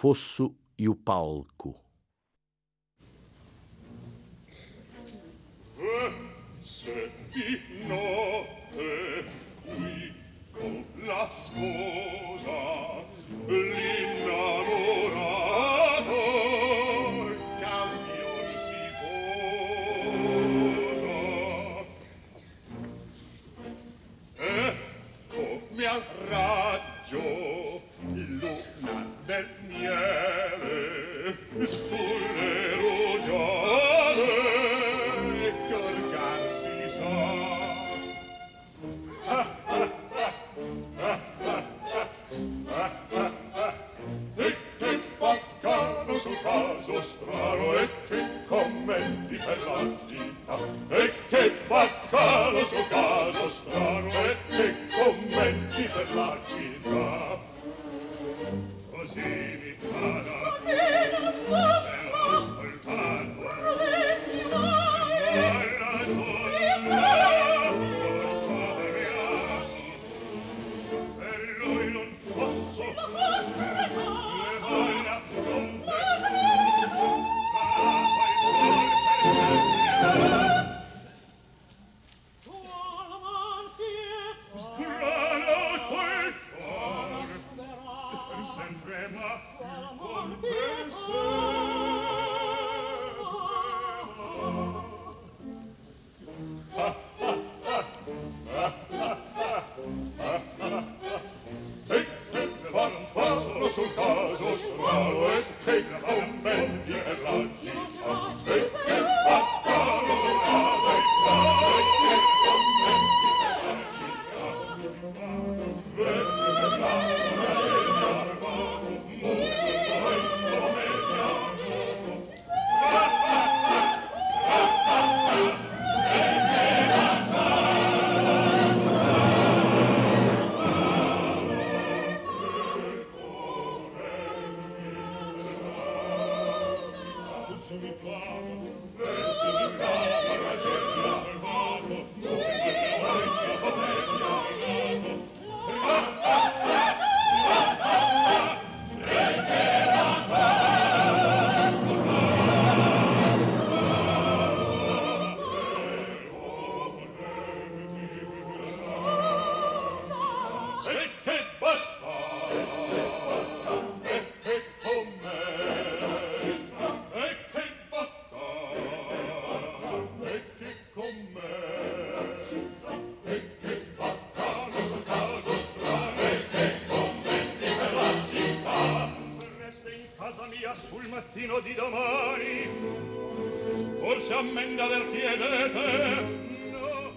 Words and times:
Fosso 0.00 0.54
e 0.78 0.88
o 0.88 0.94
palco. 0.94 1.87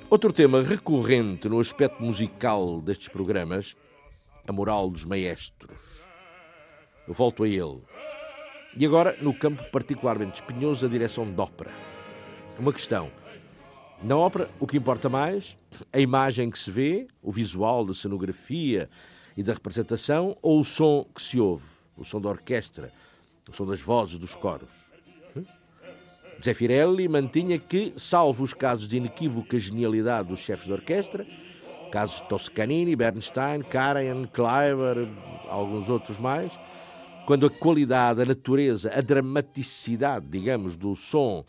Outro 0.10 0.32
tema 0.32 0.62
recorrente 0.62 1.50
no 1.50 1.60
aspecto 1.60 2.02
musical 2.02 2.82
destes 2.82 3.10
programas, 3.10 3.76
a 4.48 4.54
moral 4.54 4.90
dos 4.90 5.04
maestros. 5.04 5.78
Eu 7.06 7.14
volto 7.14 7.44
a 7.44 7.48
ele. 7.50 7.82
E 8.78 8.86
agora, 8.86 9.18
no 9.22 9.34
campo 9.34 9.62
particularmente 9.72 10.36
espinhoso, 10.36 10.86
a 10.86 10.90
direção 10.90 11.30
de 11.30 11.42
ópera. 11.42 11.72
Uma 12.58 12.72
questão. 12.72 13.12
Na 14.02 14.16
ópera, 14.16 14.50
o 14.58 14.66
que 14.66 14.78
importa 14.78 15.10
mais? 15.10 15.58
A 15.92 16.00
imagem 16.00 16.50
que 16.50 16.58
se 16.58 16.72
vê, 16.72 17.08
o 17.22 17.32
visual 17.32 17.86
da 17.86 17.94
cenografia 17.94 18.90
e 19.36 19.44
da 19.44 19.54
representação, 19.54 20.38
ou 20.42 20.62
o 20.62 20.64
som 20.64 21.06
que 21.14 21.22
se 21.22 21.42
ouve? 21.42 21.68
O 21.98 22.06
som 22.06 22.22
da 22.22 22.30
orquestra, 22.30 22.94
o 23.50 23.54
som 23.54 23.66
das 23.66 23.82
vozes 23.82 24.18
dos 24.18 24.34
coros? 24.34 24.91
Zeffirelli 26.44 27.08
mantinha 27.08 27.60
que, 27.60 27.94
salvo 27.96 28.44
os 28.44 28.54
casos 28.54 28.88
de 28.88 28.98
inequívoca 28.98 29.60
genialidade 29.60 30.30
dos 30.30 30.40
chefes 30.40 30.66
de 30.66 30.74
orquestra, 30.74 31.26
casos 31.92 32.22
de 32.22 32.28
Toscanini, 32.28 32.96
Bernstein, 32.96 33.62
Karajan, 33.62 34.26
Kleiber, 34.26 35.08
alguns 35.48 35.90
outros 35.90 36.18
mais, 36.18 36.60
quando 37.26 37.46
a 37.46 37.50
qualidade, 37.50 38.22
a 38.22 38.26
natureza, 38.26 38.92
a 38.96 39.02
dramaticidade, 39.02 40.26
digamos, 40.28 40.76
do 40.76 40.96
som 40.96 41.46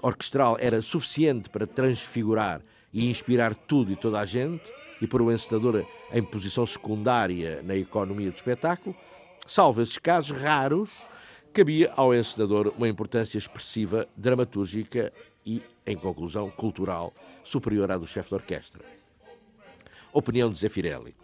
orquestral 0.00 0.56
era 0.60 0.82
suficiente 0.82 1.48
para 1.48 1.66
transfigurar 1.66 2.60
e 2.92 3.08
inspirar 3.08 3.54
tudo 3.54 3.92
e 3.92 3.96
toda 3.96 4.20
a 4.20 4.26
gente, 4.26 4.70
e 5.00 5.06
pôr 5.06 5.22
o 5.22 5.32
encenador 5.32 5.86
em 6.12 6.22
posição 6.22 6.66
secundária 6.66 7.62
na 7.62 7.76
economia 7.76 8.30
do 8.30 8.36
espetáculo, 8.36 8.94
salvo 9.46 9.80
esses 9.80 9.98
casos 9.98 10.36
raros, 10.36 10.90
cabia 11.52 11.92
ao 11.96 12.14
encenador 12.14 12.72
uma 12.76 12.88
importância 12.88 13.38
expressiva, 13.38 14.08
dramatúrgica 14.16 15.12
e, 15.44 15.62
em 15.86 15.96
conclusão, 15.96 16.50
cultural, 16.50 17.12
superior 17.42 17.90
à 17.90 17.96
do 17.96 18.06
chefe 18.06 18.28
de 18.28 18.34
orquestra. 18.34 18.84
Opinião 20.12 20.50
de 20.50 20.58
Zeffirelli. 20.58 21.14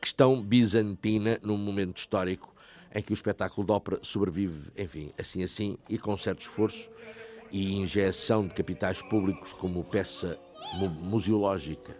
Questão 0.00 0.40
bizantina 0.42 1.38
num 1.42 1.56
momento 1.56 1.96
histórico 1.96 2.54
em 2.94 3.02
que 3.02 3.12
o 3.12 3.14
espetáculo 3.14 3.66
de 3.66 3.72
ópera 3.72 3.98
sobrevive, 4.02 4.70
enfim, 4.76 5.12
assim 5.18 5.42
assim 5.42 5.78
e 5.88 5.98
com 5.98 6.16
certo 6.16 6.42
esforço 6.42 6.88
e 7.50 7.74
injeção 7.74 8.46
de 8.46 8.54
capitais 8.54 9.02
públicos 9.02 9.52
como 9.52 9.84
peça 9.84 10.38
mu- 10.74 10.88
museológica. 10.88 11.96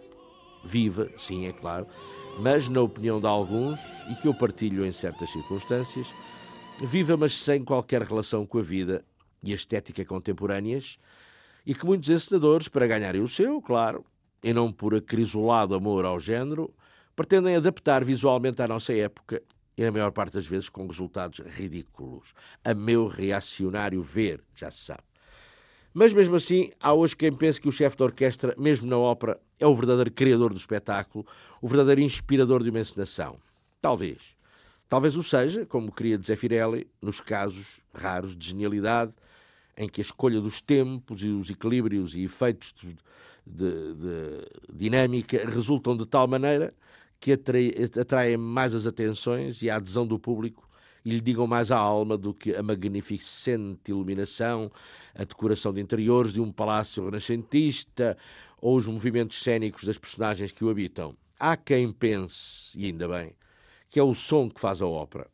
viva, 0.63 1.09
sim, 1.17 1.45
é 1.45 1.53
claro, 1.53 1.87
mas, 2.37 2.67
na 2.67 2.81
opinião 2.81 3.19
de 3.19 3.27
alguns, 3.27 3.79
e 4.09 4.15
que 4.15 4.27
eu 4.27 4.33
partilho 4.33 4.85
em 4.85 4.91
certas 4.91 5.29
circunstâncias, 5.31 6.13
viva, 6.85 7.17
mas 7.17 7.37
sem 7.37 7.63
qualquer 7.63 8.01
relação 8.03 8.45
com 8.45 8.59
a 8.59 8.61
vida 8.61 9.03
e 9.43 9.51
a 9.51 9.55
estética 9.55 10.03
contemporâneas, 10.05 10.97
e 11.65 11.73
que 11.73 11.85
muitos 11.85 12.09
encenadores, 12.09 12.67
para 12.67 12.87
ganharem 12.87 13.21
o 13.21 13.27
seu, 13.27 13.61
claro, 13.61 14.05
e 14.43 14.53
não 14.53 14.71
por 14.71 14.95
acrisolado 14.95 15.75
amor 15.75 16.05
ao 16.05 16.19
género, 16.19 16.73
pretendem 17.15 17.55
adaptar 17.55 18.03
visualmente 18.03 18.61
à 18.61 18.67
nossa 18.67 18.93
época 18.93 19.41
e, 19.77 19.83
na 19.83 19.91
maior 19.91 20.11
parte 20.11 20.33
das 20.33 20.45
vezes, 20.45 20.69
com 20.69 20.87
resultados 20.87 21.39
ridículos. 21.39 22.33
A 22.63 22.73
meu 22.73 23.07
reacionário 23.07 24.01
ver, 24.01 24.41
já 24.55 24.71
se 24.71 24.79
sabe. 24.79 25.03
Mas 25.93 26.13
mesmo 26.13 26.35
assim, 26.35 26.69
há 26.79 26.93
hoje 26.93 27.15
quem 27.15 27.33
pense 27.33 27.59
que 27.59 27.67
o 27.67 27.71
chefe 27.71 27.97
de 27.97 28.03
orquestra, 28.03 28.53
mesmo 28.57 28.87
na 28.87 28.97
ópera, 28.97 29.39
é 29.59 29.65
o 29.65 29.75
verdadeiro 29.75 30.11
criador 30.11 30.53
do 30.53 30.57
espetáculo, 30.57 31.25
o 31.61 31.67
verdadeiro 31.67 32.01
inspirador 32.01 32.63
de 32.63 32.69
uma 32.69 32.79
encenação. 32.79 33.37
Talvez. 33.81 34.38
Talvez 34.89 35.15
o 35.15 35.21
seja, 35.21 35.67
como 35.67 35.91
queria 35.91 36.17
dizer 36.17 36.35
Firelli, 36.35 36.87
nos 36.99 37.21
casos 37.21 37.79
raros 37.93 38.35
de 38.35 38.47
genialidade, 38.47 39.13
em 39.77 39.87
que 39.87 40.01
a 40.01 40.03
escolha 40.03 40.41
dos 40.41 40.61
tempos 40.61 41.23
e 41.23 41.27
os 41.27 41.47
equilíbrios 41.47 42.15
e 42.15 42.23
efeitos 42.23 42.73
de, 42.73 42.97
de, 43.45 43.93
de 43.93 44.47
dinâmica 44.73 45.47
resultam 45.47 45.95
de 45.95 46.07
tal 46.07 46.27
maneira 46.27 46.73
que 47.19 47.31
atraem 47.31 48.35
mais 48.35 48.73
as 48.73 48.87
atenções 48.87 49.61
e 49.61 49.69
a 49.69 49.75
adesão 49.75 50.07
do 50.07 50.17
público 50.17 50.67
e 51.05 51.11
lhe 51.11 51.21
digam 51.21 51.45
mais 51.45 51.69
à 51.69 51.77
alma 51.77 52.17
do 52.17 52.33
que 52.33 52.55
a 52.55 52.63
magnificente 52.63 53.91
iluminação, 53.91 54.71
a 55.13 55.23
decoração 55.23 55.71
de 55.71 55.81
interiores 55.81 56.33
de 56.33 56.41
um 56.41 56.51
palácio 56.51 57.05
renascentista 57.05 58.17
ou 58.59 58.75
os 58.75 58.87
movimentos 58.87 59.41
cênicos 59.41 59.83
das 59.83 59.99
personagens 59.99 60.51
que 60.51 60.65
o 60.65 60.69
habitam. 60.69 61.15
Há 61.39 61.55
quem 61.55 61.91
pense, 61.91 62.77
e 62.77 62.87
ainda 62.87 63.07
bem, 63.07 63.33
que 63.89 63.99
é 63.99 64.03
o 64.03 64.13
som 64.13 64.49
que 64.49 64.59
faz 64.59 64.81
a 64.81 64.87
ópera. 64.87 65.27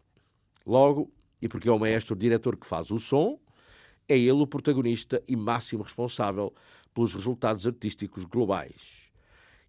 Logo, 0.65 1.11
e 1.41 1.47
porque 1.47 1.69
é 1.69 1.71
o 1.71 1.79
maestro 1.79 2.15
diretor 2.15 2.57
que 2.57 2.65
faz 2.65 2.89
o 2.89 2.97
som, 2.97 3.39
é 4.07 4.17
ele 4.17 4.31
o 4.31 4.47
protagonista 4.47 5.21
e 5.27 5.35
máximo 5.35 5.83
responsável 5.83 6.53
pelos 6.93 7.13
resultados 7.13 7.67
artísticos 7.67 8.23
globais. 8.23 9.11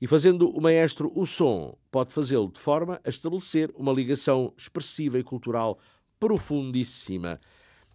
E 0.00 0.06
fazendo 0.06 0.50
o 0.50 0.60
maestro 0.60 1.10
o 1.14 1.24
som, 1.24 1.76
pode 1.90 2.12
fazê-lo 2.12 2.50
de 2.50 2.60
forma 2.60 3.00
a 3.02 3.08
estabelecer 3.08 3.72
uma 3.74 3.92
ligação 3.92 4.52
expressiva 4.56 5.18
e 5.18 5.24
cultural 5.24 5.78
profundíssima 6.20 7.40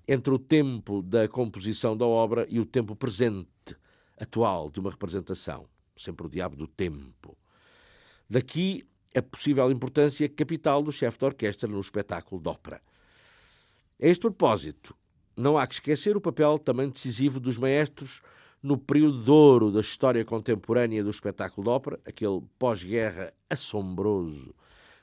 entre 0.07 0.33
o 0.33 0.39
tempo 0.39 1.01
da 1.01 1.27
composição 1.27 1.95
da 1.95 2.05
obra 2.05 2.45
e 2.49 2.59
o 2.59 2.65
tempo 2.65 2.95
presente, 2.95 3.47
atual, 4.19 4.69
de 4.69 4.79
uma 4.79 4.89
representação. 4.89 5.67
Sempre 5.95 6.25
o 6.25 6.29
diabo 6.29 6.55
do 6.55 6.67
tempo. 6.67 7.38
Daqui 8.27 8.83
a 9.16 9.22
possível 9.22 9.72
importância 9.72 10.28
capital 10.30 10.81
do 10.81 10.92
chefe 10.92 11.18
de 11.18 11.25
orquestra 11.25 11.69
no 11.69 11.80
espetáculo 11.80 12.42
de 12.42 12.50
ópera. 12.50 12.81
A 14.02 14.08
este 14.08 14.22
propósito, 14.22 14.96
não 15.36 15.58
há 15.58 15.68
que 15.68 15.75
esquecer 15.75 16.16
o 16.18 16.22
papel 16.22 16.58
também 16.58 16.90
decisivo 16.90 17.40
dos 17.40 17.58
maestros 17.58 18.22
no 18.62 18.78
período 18.78 19.24
de 19.24 19.31
ouro 19.31 19.72
da 19.72 19.81
história 19.81 20.24
contemporânea 20.24 21.04
do 21.04 21.10
espetáculo 21.10 21.66
de 21.66 21.69
ópera, 21.69 22.00
aquele 22.06 22.42
pós-guerra 22.60 23.34
assombroso 23.50 24.54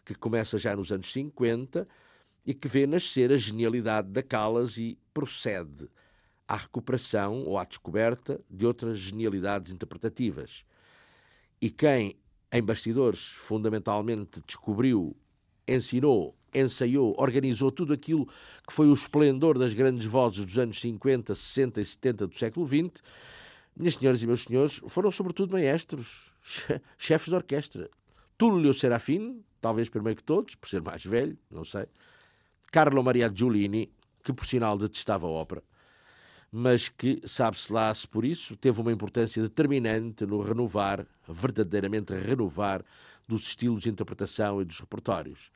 que 0.04 0.14
começa 0.14 0.56
já 0.56 0.74
nos 0.74 0.90
anos 0.90 1.12
50 1.12 1.86
e 2.46 2.54
que 2.54 2.66
vê 2.66 2.86
nascer 2.86 3.30
a 3.30 3.36
genialidade 3.36 4.08
da 4.08 4.22
Callas 4.22 4.78
e 4.78 4.98
procede 5.12 5.88
à 6.46 6.56
recuperação 6.56 7.42
ou 7.44 7.58
à 7.58 7.64
descoberta 7.64 8.40
de 8.48 8.64
outras 8.64 8.98
genialidades 8.98 9.70
interpretativas. 9.70 10.64
E 11.60 11.68
quem, 11.68 12.16
em 12.52 12.62
bastidores, 12.62 13.32
fundamentalmente 13.32 14.42
descobriu, 14.46 15.16
ensinou, 15.66 16.34
ensaiou, 16.54 17.14
organizou 17.18 17.70
tudo 17.70 17.92
aquilo 17.92 18.26
que 18.66 18.72
foi 18.72 18.88
o 18.88 18.94
esplendor 18.94 19.58
das 19.58 19.74
grandes 19.74 20.06
vozes 20.06 20.44
dos 20.44 20.58
anos 20.58 20.80
50, 20.80 21.34
60 21.34 21.80
e 21.80 21.84
70 21.84 22.26
do 22.26 22.36
século 22.36 22.66
XX, 22.66 23.02
minhas 23.76 23.94
senhoras 23.94 24.22
e 24.22 24.26
meus 24.26 24.42
senhores, 24.42 24.80
foram 24.88 25.10
sobretudo 25.10 25.52
maestros, 25.52 26.32
chefes 26.96 27.28
de 27.28 27.34
orquestra. 27.34 27.90
Tullio 28.36 28.72
Serafim, 28.72 29.42
talvez 29.60 29.88
primeiro 29.88 30.16
que 30.16 30.24
todos, 30.24 30.54
por 30.54 30.68
ser 30.68 30.80
mais 30.80 31.04
velho, 31.04 31.36
não 31.50 31.64
sei. 31.64 31.86
Carlo 32.72 33.02
Maria 33.02 33.30
Giulini, 33.32 33.92
que 34.22 34.32
por 34.32 34.46
sinal 34.46 34.76
detestava 34.78 35.26
a 35.26 35.30
ópera, 35.30 35.62
mas 36.50 36.88
que, 36.88 37.20
sabe-se 37.26 37.72
lá 37.72 37.92
se 37.94 38.06
por 38.08 38.24
isso, 38.24 38.56
teve 38.56 38.80
uma 38.80 38.92
importância 38.92 39.42
determinante 39.42 40.24
no 40.24 40.40
renovar, 40.40 41.06
verdadeiramente 41.28 42.14
renovar, 42.14 42.84
dos 43.26 43.42
estilos 43.42 43.82
de 43.82 43.90
interpretação 43.90 44.62
e 44.62 44.64
dos 44.64 44.80
repertórios. 44.80 45.50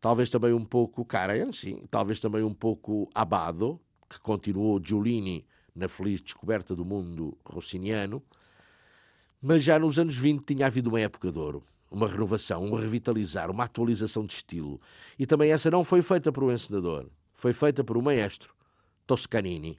Talvez 0.00 0.28
também 0.28 0.52
um 0.52 0.64
pouco 0.64 1.04
Karajan, 1.04 1.52
sim, 1.52 1.82
talvez 1.90 2.18
também 2.18 2.42
um 2.42 2.52
pouco 2.52 3.08
Abado, 3.14 3.80
que 4.08 4.20
continuou 4.20 4.80
Giulini 4.82 5.46
na 5.74 5.88
feliz 5.88 6.20
descoberta 6.20 6.74
do 6.74 6.84
mundo 6.84 7.36
rossiniano, 7.44 8.22
mas 9.40 9.62
já 9.62 9.78
nos 9.78 9.98
anos 9.98 10.16
20 10.16 10.44
tinha 10.44 10.66
havido 10.66 10.88
uma 10.88 11.00
época 11.00 11.30
de 11.30 11.38
ouro, 11.38 11.62
uma 11.90 12.08
renovação, 12.08 12.64
um 12.64 12.74
revitalizar, 12.74 13.50
uma 13.50 13.64
atualização 13.64 14.24
de 14.24 14.32
estilo. 14.32 14.80
E 15.18 15.26
também 15.26 15.52
essa 15.52 15.70
não 15.70 15.84
foi 15.84 16.02
feita 16.02 16.32
por 16.32 16.44
um 16.44 16.52
encenador, 16.52 17.06
foi 17.34 17.52
feita 17.52 17.84
por 17.84 17.96
um 17.96 18.02
maestro, 18.02 18.54
Toscanini. 19.06 19.78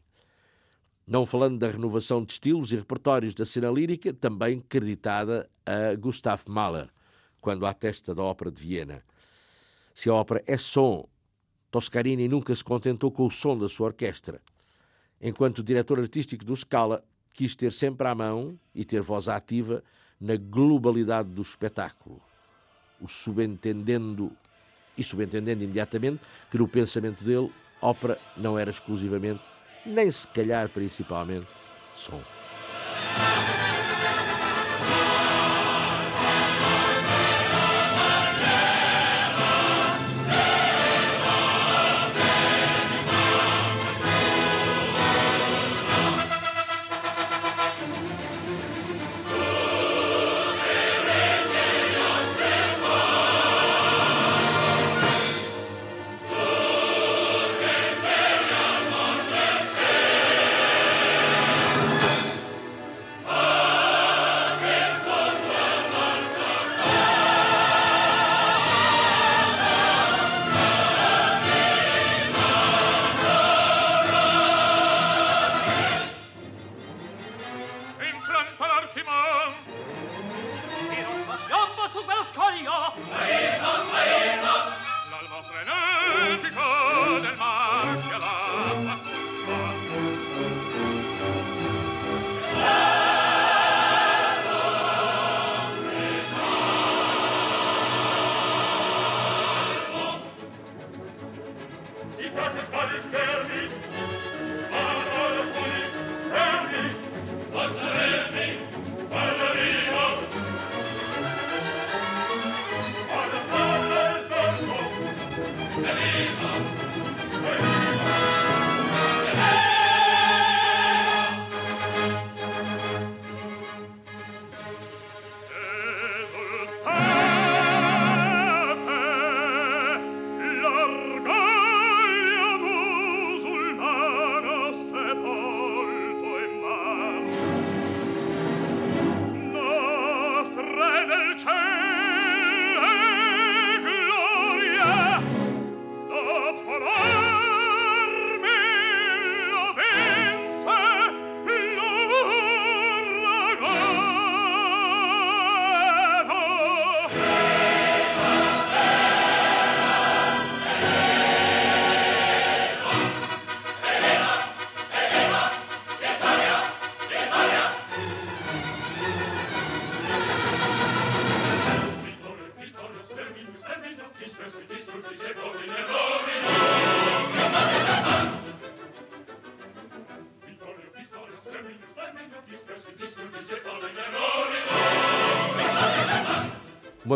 Não 1.07 1.25
falando 1.25 1.57
da 1.57 1.69
renovação 1.69 2.24
de 2.24 2.33
estilos 2.33 2.74
e 2.74 2.75
repertórios 2.75 3.33
da 3.33 3.45
cena 3.45 3.71
lírica, 3.71 4.13
também 4.13 4.59
creditada 4.59 5.50
a 5.65 5.95
Gustav 5.95 6.44
Mahler, 6.48 6.89
quando 7.39 7.65
à 7.65 7.74
testa 7.74 8.13
da 8.13 8.21
Ópera 8.21 8.51
de 8.51 8.62
Viena. 8.62 9.01
Se 9.95 10.09
a 10.09 10.13
ópera 10.13 10.44
é 10.45 10.57
som, 10.57 11.07
Toscanini 11.71 12.27
nunca 12.27 12.54
se 12.54 12.63
contentou 12.63 13.09
com 13.12 13.25
o 13.25 13.31
som 13.31 13.57
da 13.57 13.69
sua 13.69 13.88
orquestra 13.88 14.42
enquanto 15.21 15.63
diretor 15.63 16.00
artístico 16.00 16.45
do 16.45 16.56
Scala, 16.56 17.04
quis 17.33 17.56
ter 17.56 17.71
sempre 17.74 18.07
à 18.07 18.15
mão 18.15 18.57
e 18.74 18.83
ter 18.83 19.01
voz 19.01 19.27
ativa 19.27 19.83
na 20.19 20.36
globalidade 20.36 21.30
do 21.30 21.42
espetáculo, 21.42 22.21
o 23.00 23.07
subentendendo 23.07 24.31
e 24.97 25.04
subentendendo 25.04 25.64
imediatamente 25.64 26.21
que 26.49 26.57
no 26.57 26.68
pensamento 26.68 27.23
dele, 27.23 27.52
ópera 27.81 28.19
não 28.35 28.57
era 28.57 28.71
exclusivamente, 28.71 29.42
nem 29.87 30.11
se 30.11 30.27
calhar 30.27 30.69
principalmente, 30.69 31.47
som. 31.95 32.21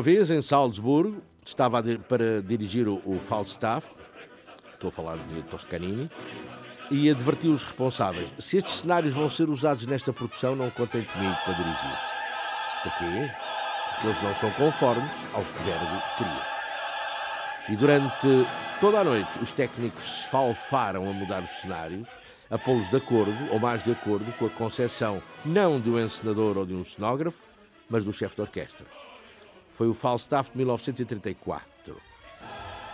Uma 0.02 0.06
vez 0.06 0.32
em 0.32 0.42
Salzburgo, 0.42 1.22
estava 1.46 1.80
para 2.10 2.42
dirigir 2.42 2.88
o, 2.88 3.04
o 3.06 3.20
Falstaff, 3.20 3.88
estou 4.74 4.88
a 4.88 4.92
falar 4.92 5.18
de 5.28 5.44
Toscanini, 5.44 6.10
e 6.90 7.08
advertiu 7.08 7.54
os 7.54 7.64
responsáveis: 7.64 8.34
se 8.40 8.58
estes 8.58 8.80
cenários 8.80 9.14
vão 9.14 9.30
ser 9.30 9.48
usados 9.48 9.86
nesta 9.86 10.12
produção, 10.12 10.56
não 10.56 10.72
contem 10.72 11.04
comigo 11.04 11.36
para 11.46 11.54
dirigir. 11.54 12.00
Porquê? 12.82 13.32
Porque 13.92 14.08
eles 14.08 14.24
não 14.24 14.34
são 14.34 14.50
conformes 14.54 15.14
ao 15.36 15.46
que 15.46 15.62
Verdi 15.62 16.04
queria. 16.18 16.46
E 17.70 17.76
durante 17.76 18.28
toda 18.80 19.02
a 19.02 19.04
noite 19.04 19.40
os 19.40 19.52
técnicos 19.52 20.04
se 20.04 20.22
esfalfaram 20.22 21.08
a 21.08 21.14
mudar 21.14 21.44
os 21.44 21.52
cenários, 21.52 22.10
a 22.50 22.58
pô-los 22.58 22.90
de 22.90 22.98
acordo, 22.98 23.38
ou 23.52 23.60
mais 23.60 23.84
de 23.84 23.92
acordo, 23.92 24.32
com 24.40 24.48
a 24.48 24.50
concepção 24.50 25.22
não 25.46 25.80
de 25.80 25.92
um 25.92 26.04
encenador 26.04 26.58
ou 26.58 26.66
de 26.66 26.74
um 26.74 26.84
cenógrafo, 26.84 27.48
mas 27.88 28.04
do 28.04 28.12
chefe 28.12 28.34
de 28.34 28.42
orquestra. 28.42 28.88
Foi 29.82 29.88
o 29.88 29.96
Falstaff 29.96 30.52
de 30.52 30.58
1934. 30.58 32.00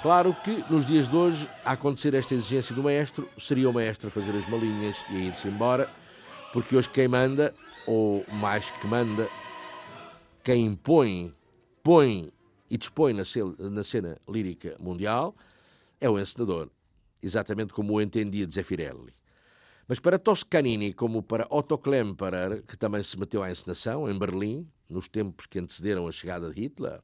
Claro 0.02 0.34
que 0.42 0.64
nos 0.72 0.86
dias 0.86 1.10
de 1.10 1.18
hoje, 1.18 1.50
a 1.66 1.74
acontecer 1.74 2.14
esta 2.14 2.34
exigência 2.34 2.74
do 2.74 2.82
maestro, 2.82 3.28
seria 3.38 3.70
o 3.70 3.74
maestro 3.74 4.08
a 4.08 4.10
fazer 4.10 4.34
as 4.34 4.48
malinhas 4.48 5.06
e 5.10 5.18
a 5.18 5.20
ir-se 5.20 5.50
embora, 5.50 5.90
porque 6.54 6.78
hoje 6.78 6.90
quem 6.90 7.10
manda, 7.10 7.54
ou 7.86 8.26
mais 8.32 8.72
que 8.72 8.88
manda, 8.88 9.30
quem 10.46 10.66
impõe, 10.66 11.36
põe 11.84 12.32
e 12.70 12.78
dispõe 12.78 13.14
na 13.14 13.84
cena 13.84 14.18
lírica 14.26 14.78
mundial, 14.80 15.36
é 16.00 16.10
o 16.10 16.18
encenador, 16.18 16.70
exatamente 17.22 17.74
como 17.74 17.96
o 17.96 18.02
entendia 18.02 18.48
Zeffirelli. 18.50 19.14
Mas 19.88 20.00
para 20.00 20.20
Toscanini, 20.20 20.92
como 20.94 21.24
para 21.24 21.48
Otto 21.50 21.78
Klemperer, 21.78 22.62
que 22.64 22.76
também 22.76 23.02
se 23.02 23.18
meteu 23.18 23.42
à 23.42 23.50
encenação 23.50 24.10
em 24.10 24.20
Berlim, 24.20 24.68
nos 24.90 25.08
tempos 25.08 25.46
que 25.46 25.60
antecederam 25.60 26.08
a 26.08 26.12
chegada 26.12 26.52
de 26.52 26.62
Hitler, 26.62 27.02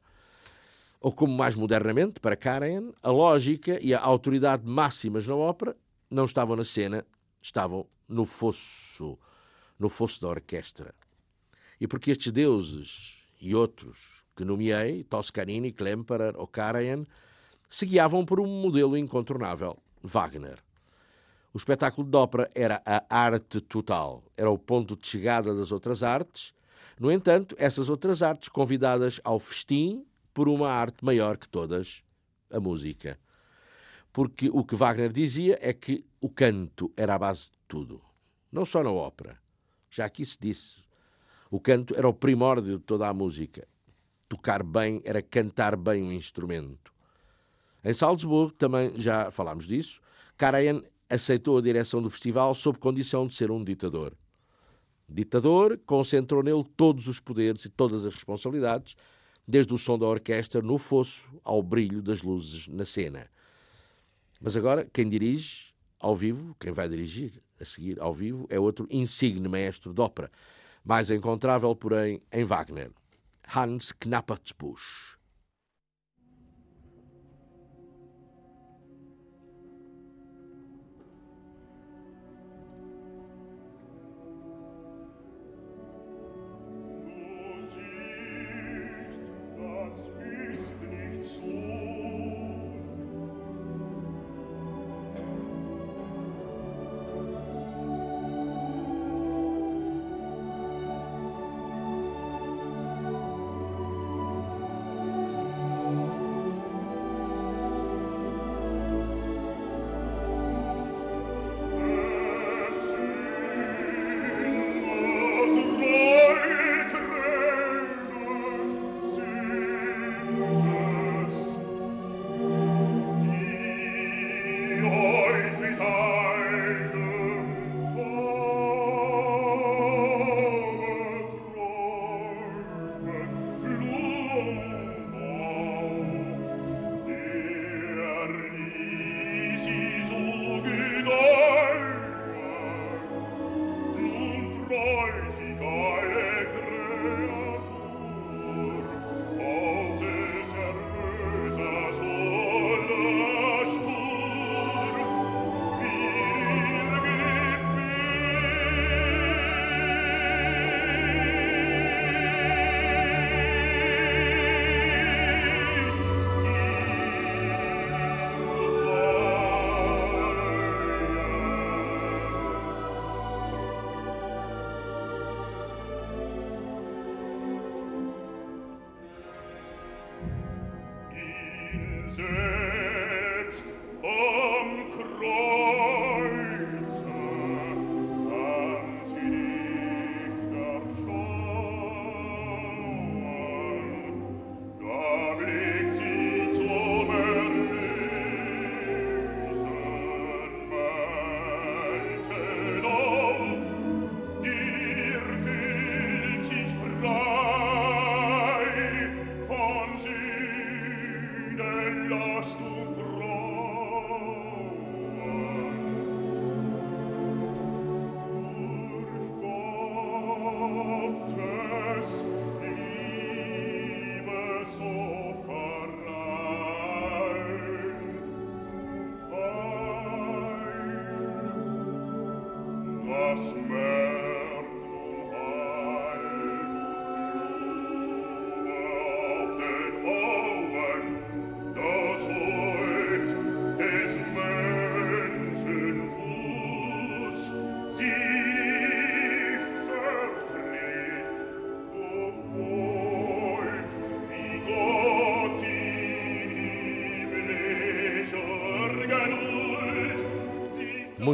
ou 1.00 1.12
como 1.12 1.34
mais 1.34 1.56
modernamente, 1.56 2.20
para 2.20 2.36
Karen, 2.36 2.92
a 3.02 3.10
lógica 3.10 3.80
e 3.82 3.94
a 3.94 4.02
autoridade 4.02 4.66
máximas 4.66 5.26
na 5.26 5.36
ópera 5.36 5.78
não 6.10 6.26
estavam 6.26 6.56
na 6.56 6.64
cena, 6.64 7.06
estavam 7.42 7.86
no 8.08 8.26
fosso, 8.26 9.18
no 9.80 9.90
fosso 9.90 10.22
da 10.22 10.28
orquestra. 10.28 10.94
E 11.80 11.88
porque 11.88 12.12
estes 12.12 12.32
deuses 12.32 13.18
e 13.40 13.56
outros 13.56 14.24
que 14.36 14.44
nomeei, 14.44 15.04
Toscanini, 15.04 15.72
Klemperer 15.72 16.36
ou 16.38 16.48
Karajan, 16.48 17.06
se 17.70 17.86
guiavam 17.86 18.26
por 18.26 18.40
um 18.40 18.48
modelo 18.48 18.98
incontornável, 18.98 19.78
Wagner. 20.02 20.60
O 21.54 21.58
espetáculo 21.58 22.10
de 22.10 22.18
ópera 22.18 22.50
era 22.56 22.82
a 22.84 23.04
arte 23.16 23.62
total, 23.62 24.24
era 24.36 24.50
o 24.50 24.58
ponto 24.58 24.96
de 24.98 25.06
chegada 25.06 25.54
das 25.54 25.72
outras 25.72 26.02
artes. 26.02 26.52
No 27.00 27.12
entanto, 27.12 27.56
essas 27.60 27.90
outras 27.90 28.24
artes 28.24 28.50
convidadas 28.50 29.22
ao 29.24 29.40
festim 29.40 30.04
por 30.34 30.50
uma 30.50 30.72
arte 30.72 31.06
maior 31.06 31.38
que 31.38 31.48
todas, 31.48 32.04
a 32.50 32.60
música. 32.60 33.20
Porque 34.12 34.50
o 34.50 34.64
que 34.64 34.76
Wagner 34.76 35.12
dizia 35.12 35.60
é 35.62 35.74
que 35.74 36.04
o 36.20 36.28
canto 36.28 36.92
era 36.98 37.14
a 37.14 37.20
base 37.20 37.52
de 37.52 37.58
tudo, 37.68 38.02
não 38.52 38.66
só 38.66 38.82
na 38.82 38.92
ópera. 38.92 39.38
Já 39.92 40.06
aqui 40.06 40.26
se 40.26 40.40
disse. 40.42 40.82
O 41.52 41.60
canto 41.60 41.96
era 41.96 42.10
o 42.10 42.14
primórdio 42.16 42.80
de 42.80 42.84
toda 42.84 43.08
a 43.08 43.14
música. 43.14 43.68
Tocar 44.28 44.64
bem 44.64 45.04
era 45.06 45.22
cantar 45.22 45.76
bem 45.76 46.02
um 46.02 46.12
instrumento. 46.12 46.92
Em 47.84 47.94
Salzburgo, 47.94 48.54
também 48.54 49.00
já 49.00 49.30
falámos 49.30 49.68
disso, 49.68 50.02
Karajan 50.36 50.82
aceitou 51.14 51.58
a 51.58 51.62
direção 51.62 52.02
do 52.02 52.10
festival 52.10 52.56
sob 52.56 52.80
condição 52.80 53.28
de 53.28 53.36
ser 53.36 53.52
um 53.52 53.64
ditador. 53.64 54.14
Ditador 55.08 55.80
concentrou 55.86 56.42
nele 56.42 56.64
todos 56.76 57.08
os 57.08 57.20
poderes 57.20 57.66
e 57.66 57.70
todas 57.70 58.04
as 58.04 58.16
responsabilidades, 58.16 58.96
desde 59.48 59.74
o 59.74 59.78
som 59.78 60.00
da 60.00 60.08
orquestra 60.08 60.62
no 60.62 60.78
fosso 60.78 61.30
ao 61.44 61.62
brilho 61.62 62.02
das 62.02 62.24
luzes 62.24 62.68
na 62.68 62.86
cena. 62.86 63.30
Mas 64.42 64.56
agora, 64.58 64.90
quem 64.92 65.08
dirige 65.08 65.74
ao 66.00 66.16
vivo, 66.16 66.56
quem 66.60 66.72
vai 66.72 66.90
dirigir 66.90 67.42
a 67.60 67.66
seguir 67.66 68.00
ao 68.02 68.14
vivo, 68.14 68.48
é 68.50 68.60
outro 68.60 68.88
insigne 68.90 69.48
maestro 69.48 69.94
de 69.94 70.02
ópera, 70.02 70.32
mais 70.84 71.12
encontrável, 71.12 71.76
porém, 71.76 72.22
em 72.32 72.44
Wagner, 72.44 72.92
Hans 73.56 73.92
Knappertsbusch. 73.92 75.18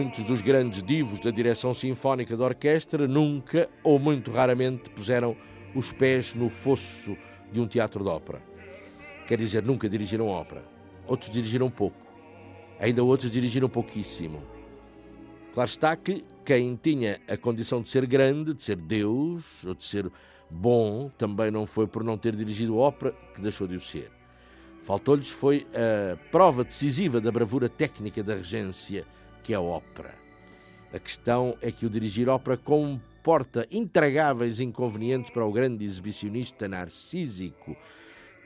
Muitos 0.10 0.26
dos 0.26 0.42
grandes 0.42 0.82
divos 0.82 1.20
da 1.20 1.30
direção 1.30 1.72
sinfónica 1.72 2.36
da 2.36 2.44
orquestra 2.44 3.08
nunca 3.08 3.70
ou 3.84 4.00
muito 4.00 4.32
raramente 4.32 4.90
puseram 4.90 5.38
os 5.76 5.92
pés 5.92 6.34
no 6.34 6.50
fosso 6.50 7.16
de 7.54 7.62
um 7.62 7.68
teatro 7.68 8.04
de 8.04 8.10
ópera. 8.10 8.42
Quer 9.28 9.38
dizer, 9.38 9.62
nunca 9.62 9.88
dirigiram 9.88 10.26
ópera. 10.26 10.66
Outros 11.06 11.30
dirigiram 11.30 11.70
pouco. 11.70 11.96
Ainda 12.80 13.04
outros 13.04 13.30
dirigiram 13.30 13.70
pouquíssimo. 13.70 14.42
Claro 15.54 15.70
está 15.70 15.96
que 15.96 16.26
quem 16.44 16.76
tinha 16.76 17.22
a 17.28 17.38
condição 17.38 17.80
de 17.80 17.90
ser 17.90 18.08
grande, 18.08 18.56
de 18.56 18.64
ser 18.64 18.78
Deus 18.78 19.64
ou 19.64 19.76
de 19.76 19.86
ser 19.86 20.12
bom, 20.50 21.12
também 21.20 21.52
não 21.52 21.68
foi 21.68 21.86
por 21.86 22.04
não 22.04 22.18
ter 22.18 22.36
dirigido 22.36 22.76
ópera 22.76 23.14
que 23.36 23.42
deixou 23.42 23.68
de 23.68 23.76
o 23.76 23.80
ser. 23.80 24.10
Faltou-lhes 24.86 25.30
foi 25.30 25.68
a 25.72 26.18
prova 26.32 26.64
decisiva 26.64 27.22
da 27.22 27.32
bravura 27.32 27.70
técnica 27.70 28.24
da 28.24 28.34
regência, 28.34 29.06
que 29.50 29.54
é 29.54 29.56
a 29.56 29.62
ópera. 29.62 30.14
A 30.94 31.00
questão 31.00 31.58
é 31.60 31.72
que 31.72 31.84
o 31.84 31.90
dirigir 31.90 32.30
ópera 32.30 32.56
comporta 32.56 33.66
intragáveis 33.72 34.60
inconvenientes 34.60 35.32
para 35.32 35.44
o 35.44 35.52
grande 35.52 35.84
exibicionista 35.84 36.68
narcísico, 36.68 37.76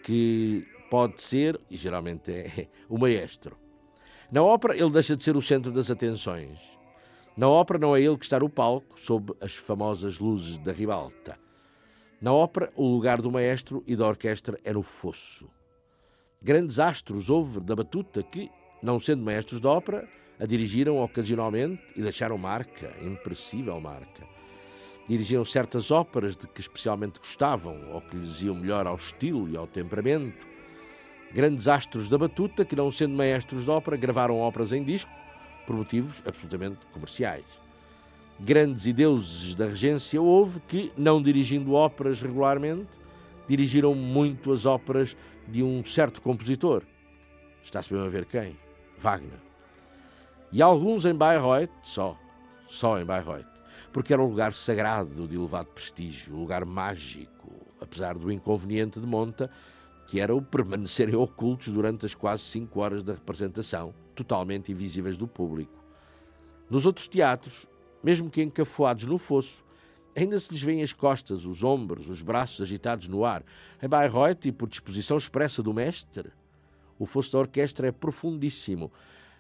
que 0.02 0.66
pode 0.90 1.22
ser, 1.22 1.60
e 1.70 1.76
geralmente 1.76 2.32
é, 2.32 2.70
o 2.88 2.98
maestro. 2.98 3.58
Na 4.32 4.42
ópera, 4.44 4.78
ele 4.78 4.92
deixa 4.92 5.14
de 5.14 5.26
ser 5.26 5.36
o 5.36 5.42
centro 5.42 5.74
das 5.74 5.92
atenções. 5.92 6.62
Na 7.36 7.50
ópera, 7.50 7.80
não 7.80 7.94
é 7.94 8.02
ele 8.02 8.18
que 8.18 8.24
está 8.24 8.40
no 8.40 8.48
palco, 8.48 8.98
sob 8.98 9.34
as 9.42 9.54
famosas 9.54 10.20
luzes 10.20 10.58
da 10.58 10.72
ribalta. 10.72 11.38
Na 12.22 12.32
ópera, 12.32 12.72
o 12.78 12.88
lugar 12.88 13.22
do 13.22 13.30
maestro 13.30 13.84
e 13.86 13.94
da 13.94 14.08
orquestra 14.08 14.58
é 14.64 14.72
no 14.72 14.84
fosso. 14.84 15.50
Grandes 16.42 16.80
astros 16.80 17.30
houve 17.30 17.60
da 17.60 17.76
batuta 17.76 18.24
que, 18.24 18.50
não 18.82 19.02
sendo 19.02 19.22
maestros 19.22 19.60
de 19.60 19.68
ópera, 19.68 20.08
a 20.44 20.46
dirigiram 20.46 20.98
ocasionalmente 20.98 21.82
e 21.96 22.02
deixaram 22.02 22.38
marca, 22.38 22.94
impressível 23.02 23.80
marca. 23.80 24.28
Dirigiram 25.08 25.46
certas 25.46 25.90
óperas 25.90 26.36
de 26.36 26.50
que 26.50 26.60
especialmente 26.60 27.18
gostavam 27.18 27.80
ou 27.94 28.02
que 28.02 28.18
lhes 28.18 28.42
iam 28.42 28.54
melhor 28.54 28.86
ao 28.86 28.98
estilo 28.98 29.48
e 29.48 29.56
ao 29.56 29.66
temperamento. 29.66 30.46
Grandes 31.32 31.70
astros 31.70 32.10
da 32.10 32.18
batuta 32.18 32.66
que, 32.66 32.76
não 32.76 32.92
sendo 32.92 33.16
maestros 33.16 33.64
de 33.64 33.72
ópera, 33.72 33.96
gravaram 33.96 34.38
óperas 34.38 34.74
em 34.74 34.84
disco 34.84 35.10
por 35.66 35.78
motivos 35.78 36.22
absolutamente 36.26 36.86
comerciais. 36.88 37.46
Grandes 38.38 38.86
e 38.86 38.92
deuses 38.92 39.56
da 39.56 39.68
regência 39.68 40.22
houve 40.22 40.60
que, 40.68 40.92
não 40.98 41.24
dirigindo 41.24 41.72
óperas 41.72 42.22
regularmente, 42.22 42.90
dirigiram 43.48 43.96
muito 43.96 44.52
as 44.52 44.66
óperas 44.66 45.16
de 45.48 45.64
um 45.64 45.86
certo 45.86 46.22
compositor. 46.22 46.84
Está-se 47.64 47.94
bem 47.94 48.06
a 48.06 48.10
ver 48.10 48.26
quem? 48.26 48.58
Wagner. 49.00 49.43
E 50.54 50.62
alguns 50.62 51.04
em 51.04 51.16
Bayreuth, 51.16 51.72
só, 51.82 52.16
só 52.68 53.02
em 53.02 53.04
Bayreuth, 53.04 53.48
porque 53.92 54.14
era 54.14 54.22
um 54.22 54.28
lugar 54.28 54.54
sagrado 54.54 55.28
de 55.28 55.36
elevado 55.36 55.70
prestígio, 55.70 56.36
um 56.36 56.42
lugar 56.42 56.64
mágico, 56.64 57.50
apesar 57.82 58.14
do 58.14 58.32
inconveniente 58.32 59.00
de 59.00 59.08
monta, 59.08 59.50
que 60.06 60.20
era 60.20 60.36
o 60.36 60.44
permanecerem 60.44 61.16
ocultos 61.16 61.70
durante 61.70 62.06
as 62.06 62.14
quase 62.14 62.44
cinco 62.44 62.82
horas 62.82 63.02
da 63.02 63.14
representação, 63.14 63.96
totalmente 64.14 64.72
invisíveis 64.72 65.18
do 65.18 65.28
público. 65.28 65.84
Nos 66.70 66.86
outros 66.86 67.08
teatros, 67.08 67.66
mesmo 68.04 68.30
que 68.30 68.44
encafuados 68.44 69.08
no 69.08 69.18
fosso, 69.18 69.64
Ainda 70.16 70.38
se 70.38 70.52
lhes 70.52 70.62
vêem 70.62 70.84
as 70.84 70.94
costas, 70.94 71.44
os 71.44 71.64
ombros, 71.64 72.08
os 72.08 72.22
braços 72.22 72.62
agitados 72.62 73.08
no 73.08 73.26
ar. 73.26 73.44
Em 73.82 73.88
Bayreuth, 73.88 74.46
e 74.46 74.52
por 74.52 74.70
disposição 74.70 75.18
expressa 75.18 75.64
do 75.64 75.74
mestre, 75.74 76.30
o 77.00 77.06
fosso 77.08 77.32
da 77.32 77.40
orquestra 77.40 77.88
é 77.88 77.92
profundíssimo. 77.92 78.92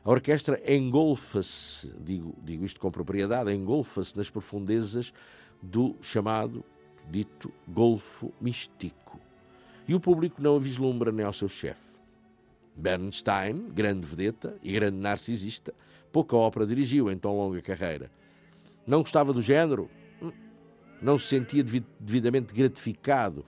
A 0.03 0.11
orquestra 0.11 0.61
engolfa-se, 0.67 1.93
digo, 1.99 2.35
digo 2.43 2.65
isto 2.65 2.79
com 2.79 2.91
propriedade, 2.91 3.53
engolfa-se 3.53 4.17
nas 4.17 4.29
profundezas 4.29 5.13
do 5.61 5.95
chamado, 6.01 6.63
dito, 7.09 7.51
golfo 7.67 8.33
místico. 8.39 9.19
E 9.87 9.95
o 9.95 9.99
público 9.99 10.41
não 10.41 10.57
a 10.57 10.59
vislumbra 10.59 11.11
nem 11.11 11.25
ao 11.25 11.33
seu 11.33 11.47
chefe. 11.47 11.93
Bernstein, 12.75 13.69
grande 13.69 14.05
vedeta 14.05 14.57
e 14.61 14.73
grande 14.73 14.97
narcisista, 14.97 15.73
pouca 16.11 16.35
ópera 16.35 16.65
dirigiu 16.65 17.09
em 17.11 17.17
tão 17.17 17.37
longa 17.37 17.61
carreira. 17.61 18.11
Não 18.85 18.99
gostava 18.99 19.31
do 19.31 19.41
género? 19.41 19.89
não 21.03 21.17
se 21.17 21.27
sentia 21.27 21.63
devidamente 21.99 22.53
gratificado 22.53 23.45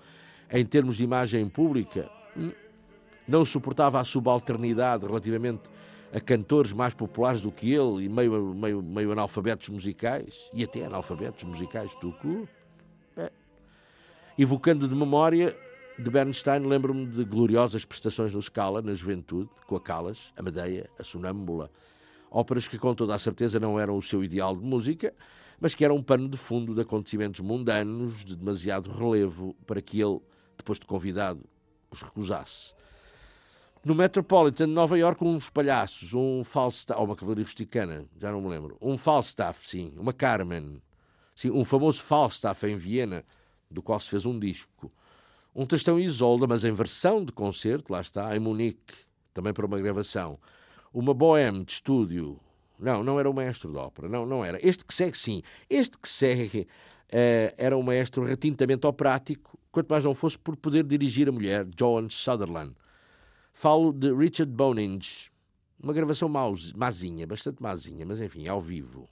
em 0.51 0.65
termos 0.65 0.97
de 0.97 1.03
imagem 1.05 1.47
pública, 1.47 2.09
hum, 2.37 2.51
não 3.27 3.45
suportava 3.45 3.99
a 3.99 4.03
subalternidade 4.03 5.05
relativamente 5.05 5.61
a 6.15 6.19
cantores 6.21 6.71
mais 6.71 6.93
populares 6.93 7.41
do 7.41 7.51
que 7.51 7.73
ele 7.73 8.05
e 8.05 8.09
meio, 8.09 8.55
meio, 8.55 8.81
meio 8.81 9.11
analfabetos 9.11 9.67
musicais, 9.67 10.49
e 10.53 10.63
até 10.63 10.85
analfabetos 10.85 11.43
musicais 11.43 11.93
cu. 12.21 12.47
É. 13.17 13.29
Evocando 14.39 14.87
de 14.87 14.95
memória 14.95 15.53
de 15.99 16.09
Bernstein, 16.09 16.65
lembro-me 16.65 17.05
de 17.05 17.25
gloriosas 17.25 17.83
prestações 17.83 18.33
no 18.33 18.41
Scala, 18.41 18.81
na 18.81 18.93
juventude, 18.93 19.49
com 19.67 19.75
a 19.75 19.81
Calas, 19.81 20.31
a 20.37 20.41
Medeia, 20.41 20.89
a 20.97 21.03
Sonâmbula, 21.03 21.69
óperas 22.31 22.65
que 22.65 22.77
com 22.77 22.95
toda 22.95 23.13
a 23.13 23.19
certeza 23.19 23.59
não 23.59 23.77
eram 23.77 23.97
o 23.97 24.01
seu 24.01 24.23
ideal 24.23 24.55
de 24.55 24.63
música, 24.63 25.13
mas 25.59 25.75
que 25.75 25.83
era 25.83 25.93
um 25.93 26.01
pano 26.01 26.29
de 26.29 26.37
fundo 26.37 26.73
de 26.73 26.79
acontecimentos 26.79 27.41
mundanos 27.41 28.23
de 28.23 28.37
demasiado 28.37 28.89
relevo 28.89 29.53
para 29.67 29.81
que 29.81 29.99
ele, 29.99 30.21
depois 30.57 30.79
de 30.79 30.85
convidado, 30.85 31.43
os 31.91 32.01
recusasse. 32.01 32.73
No 33.85 33.93
Metropolitan 33.93 34.65
de 34.65 34.73
Nova 34.73 34.97
York, 34.97 35.23
uns 35.23 35.47
palhaços, 35.47 36.11
um 36.15 36.43
Falstaff, 36.43 36.99
ou 36.99 37.05
uma 37.05 37.15
cavalaria 37.15 37.43
rusticana, 37.43 38.03
já 38.19 38.31
não 38.31 38.41
me 38.41 38.49
lembro, 38.49 38.75
um 38.81 38.97
Falstaff, 38.97 39.69
sim, 39.69 39.93
uma 39.95 40.11
Carmen, 40.11 40.81
sim, 41.35 41.51
um 41.51 41.63
famoso 41.63 42.01
Falstaff 42.01 42.65
em 42.65 42.75
Viena, 42.77 43.23
do 43.69 43.83
qual 43.83 43.99
se 43.99 44.09
fez 44.09 44.25
um 44.25 44.39
disco. 44.39 44.91
Um 45.53 45.67
textão 45.67 45.99
Isolda, 45.99 46.47
mas 46.47 46.63
em 46.63 46.73
versão 46.73 47.23
de 47.23 47.31
concerto, 47.31 47.93
lá 47.93 48.01
está, 48.01 48.35
em 48.35 48.39
Munique, 48.39 48.95
também 49.35 49.53
para 49.53 49.67
uma 49.67 49.77
gravação. 49.77 50.39
Uma 50.91 51.13
bohème 51.13 51.63
de 51.63 51.73
estúdio, 51.73 52.39
não, 52.79 53.03
não 53.03 53.19
era 53.19 53.29
o 53.29 53.33
maestro 53.35 53.71
de 53.71 53.77
ópera. 53.77 54.09
Não, 54.09 54.25
não 54.25 54.43
era. 54.43 54.57
Este 54.67 54.83
que 54.83 54.95
segue, 54.95 55.15
sim. 55.15 55.43
Este 55.69 55.95
que 55.95 56.09
segue 56.09 56.61
uh, 56.61 57.53
era 57.55 57.77
um 57.77 57.83
maestro 57.83 58.23
retintamente 58.23 58.87
operático, 58.87 59.59
quanto 59.71 59.89
mais 59.91 60.03
não 60.03 60.15
fosse 60.15 60.39
por 60.39 60.55
poder 60.55 60.83
dirigir 60.85 61.29
a 61.29 61.31
mulher, 61.31 61.67
Joan 61.79 62.09
Sutherland. 62.09 62.73
Falo 63.57 63.93
de 63.93 64.13
Richard 64.13 64.51
Boninge. 64.51 65.31
Uma 65.81 65.93
gravação 65.93 66.27
mazinha, 66.75 67.25
bastante 67.25 67.63
mazinha, 67.63 68.05
mas 68.05 68.19
enfim, 68.19 68.49
ao 68.49 68.59
vivo. 68.59 69.07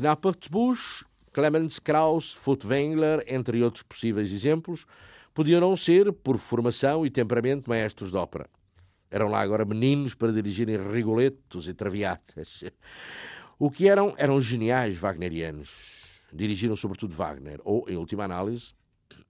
Knappertsbusch, 0.00 1.04
Clemens 1.30 1.78
Krauss, 1.78 2.32
Furtwängler, 2.32 3.22
entre 3.28 3.62
outros 3.62 3.82
possíveis 3.82 4.32
exemplos, 4.32 4.86
podiam 5.34 5.60
não 5.60 5.76
ser, 5.76 6.10
por 6.10 6.38
formação 6.38 7.04
e 7.04 7.10
temperamento, 7.10 7.68
maestros 7.68 8.10
de 8.10 8.16
ópera. 8.16 8.48
Eram 9.10 9.28
lá 9.28 9.40
agora 9.40 9.64
meninos 9.64 10.14
para 10.14 10.32
dirigirem 10.32 10.78
rigoletos 10.90 11.68
e 11.68 11.74
traviatas. 11.74 12.64
O 13.58 13.70
que 13.70 13.88
eram, 13.88 14.14
eram 14.16 14.40
geniais 14.40 14.96
wagnerianos. 14.96 16.20
Dirigiram 16.32 16.76
sobretudo 16.76 17.14
Wagner, 17.14 17.60
ou, 17.62 17.84
em 17.88 17.96
última 17.96 18.24
análise, 18.24 18.72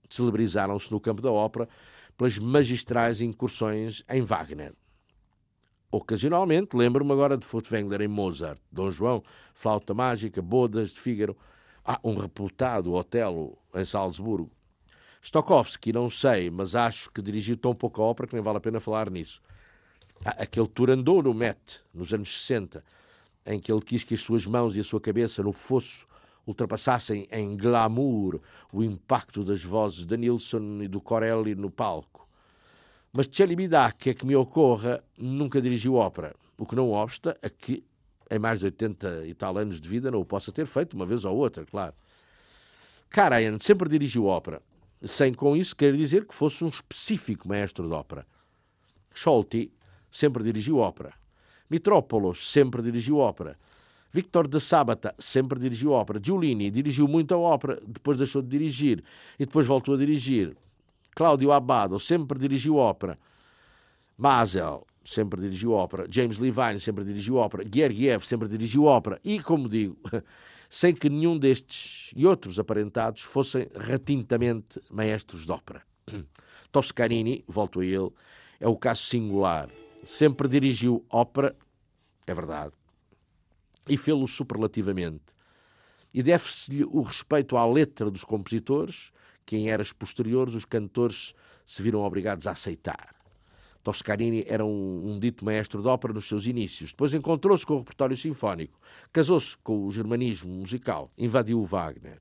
celebrizaram-se 0.07 0.89
no 0.91 1.01
campo 1.01 1.21
da 1.21 1.31
ópera 1.31 1.67
pelas 2.17 2.37
magistrais 2.39 3.19
incursões 3.19 4.03
em 4.07 4.21
Wagner. 4.21 4.73
Ocasionalmente, 5.91 6.77
lembro-me 6.77 7.11
agora 7.11 7.37
de 7.37 7.45
Furtwängler 7.45 8.01
em 8.01 8.07
Mozart, 8.07 8.61
Dom 8.71 8.89
João, 8.89 9.21
Flauta 9.53 9.93
Mágica, 9.93 10.41
Bodas 10.41 10.91
de 10.91 10.99
Fígaro, 11.01 11.35
ah, 11.83 11.99
um 12.01 12.15
reputado 12.15 12.93
Otelo 12.93 13.57
em 13.75 13.83
Salzburgo. 13.83 14.49
Stokowski, 15.21 15.91
não 15.91 16.09
sei, 16.09 16.49
mas 16.49 16.75
acho 16.75 17.11
que 17.11 17.21
dirigiu 17.21 17.57
tão 17.57 17.75
pouca 17.75 18.01
ópera 18.01 18.27
que 18.27 18.33
nem 18.33 18.43
vale 18.43 18.57
a 18.57 18.61
pena 18.61 18.79
falar 18.79 19.09
nisso. 19.09 19.41
Ah, 20.23 20.35
aquele 20.43 20.67
Turandot 20.67 21.23
no 21.23 21.33
Met, 21.33 21.81
nos 21.93 22.13
anos 22.13 22.41
60, 22.41 22.83
em 23.45 23.59
que 23.59 23.69
ele 23.69 23.81
quis 23.81 24.05
que 24.05 24.13
as 24.13 24.21
suas 24.21 24.47
mãos 24.47 24.77
e 24.77 24.79
a 24.79 24.83
sua 24.85 25.01
cabeça 25.01 25.43
no 25.43 25.51
fosso 25.51 26.07
ultrapassassem 26.47 27.27
em 27.31 27.57
glamour 27.57 28.39
o 28.71 28.81
impacto 28.81 29.43
das 29.43 29.63
vozes 29.63 30.05
de 30.05 30.15
Nilsson 30.15 30.81
e 30.81 30.87
do 30.87 31.01
Corelli 31.01 31.53
no 31.53 31.69
palco. 31.69 32.10
Mas 33.13 33.27
Celibidac, 33.31 33.97
que 33.97 34.09
é 34.11 34.13
que 34.13 34.25
me 34.25 34.35
ocorra, 34.35 35.03
nunca 35.17 35.61
dirigiu 35.61 35.95
ópera, 35.95 36.33
o 36.57 36.65
que 36.65 36.75
não 36.75 36.91
obsta 36.91 37.37
a 37.43 37.49
que, 37.49 37.83
em 38.29 38.39
mais 38.39 38.59
de 38.59 38.65
80 38.65 39.25
e 39.27 39.33
tal 39.33 39.57
anos 39.57 39.81
de 39.81 39.89
vida, 39.89 40.09
não 40.09 40.21
o 40.21 40.25
possa 40.25 40.51
ter 40.51 40.65
feito 40.65 40.93
uma 40.93 41.05
vez 41.05 41.25
ou 41.25 41.35
outra, 41.35 41.65
claro. 41.65 41.93
Karajan 43.09 43.59
sempre 43.59 43.89
dirigiu 43.89 44.25
ópera, 44.25 44.61
sem 45.03 45.33
com 45.33 45.57
isso 45.57 45.75
querer 45.75 45.97
dizer 45.97 46.25
que 46.25 46.33
fosse 46.33 46.63
um 46.63 46.69
específico 46.69 47.49
maestro 47.49 47.85
de 47.87 47.93
ópera. 47.93 48.25
Scholti 49.13 49.73
sempre 50.09 50.41
dirigiu 50.43 50.77
ópera. 50.77 51.13
Mitrópolos 51.69 52.49
sempre 52.49 52.81
dirigiu 52.81 53.17
ópera. 53.17 53.57
Victor 54.13 54.47
de 54.47 54.59
Sabata 54.59 55.15
sempre 55.19 55.59
dirigiu 55.59 55.91
ópera. 55.91 56.19
Giulini 56.21 56.69
dirigiu 56.69 57.07
muita 57.07 57.37
ópera, 57.37 57.81
depois 57.85 58.17
deixou 58.17 58.41
de 58.41 58.47
dirigir 58.47 59.03
e 59.37 59.45
depois 59.45 59.65
voltou 59.65 59.95
a 59.95 59.97
dirigir. 59.97 60.55
Cláudio 61.15 61.51
Abbado 61.51 61.99
sempre 61.99 62.39
dirigiu 62.39 62.75
ópera. 62.75 63.17
Mazel 64.17 64.85
sempre 65.03 65.41
dirigiu 65.41 65.71
ópera. 65.71 66.05
James 66.09 66.37
Levine 66.37 66.79
sempre 66.79 67.03
dirigiu 67.03 67.35
ópera. 67.35 67.63
Gergiev 67.63 68.23
sempre 68.23 68.47
dirigiu 68.47 68.85
ópera. 68.85 69.19
E, 69.23 69.39
como 69.39 69.67
digo, 69.67 69.97
sem 70.69 70.93
que 70.93 71.09
nenhum 71.09 71.37
destes 71.37 72.11
e 72.15 72.25
outros 72.25 72.59
aparentados 72.59 73.23
fossem 73.23 73.67
retintamente 73.75 74.79
maestros 74.89 75.45
de 75.45 75.51
ópera. 75.51 75.81
Toscanini, 76.71 77.43
volto 77.47 77.81
a 77.81 77.85
ele, 77.85 78.09
é 78.59 78.67
o 78.67 78.77
caso 78.77 79.01
singular. 79.03 79.69
Sempre 80.03 80.47
dirigiu 80.47 81.05
ópera, 81.09 81.55
é 82.25 82.33
verdade, 82.33 82.73
e 83.87 83.97
fê-lo 83.97 84.27
superlativamente. 84.27 85.23
E 86.13 86.23
deve-se-lhe 86.23 86.83
o 86.85 87.01
respeito 87.01 87.57
à 87.57 87.65
letra 87.65 88.09
dos 88.09 88.23
compositores 88.23 89.11
que 89.45 89.55
em 89.55 89.69
eras 89.69 89.91
posteriores 89.91 90.55
os 90.55 90.65
cantores 90.65 91.33
se 91.65 91.81
viram 91.81 92.01
obrigados 92.01 92.47
a 92.47 92.51
aceitar. 92.51 93.15
Toscanini 93.83 94.43
era 94.47 94.63
um, 94.63 95.11
um, 95.11 95.19
dito 95.19 95.43
maestro 95.43 95.81
de 95.81 95.87
ópera 95.87 96.13
nos 96.13 96.27
seus 96.27 96.45
inícios. 96.45 96.91
Depois 96.91 97.13
encontrou-se 97.13 97.65
com 97.65 97.75
o 97.75 97.77
repertório 97.79 98.15
sinfónico, 98.15 98.79
casou-se 99.11 99.57
com 99.57 99.85
o 99.85 99.91
germanismo 99.91 100.53
musical, 100.53 101.11
invadiu 101.17 101.59
o 101.59 101.65
Wagner 101.65 102.19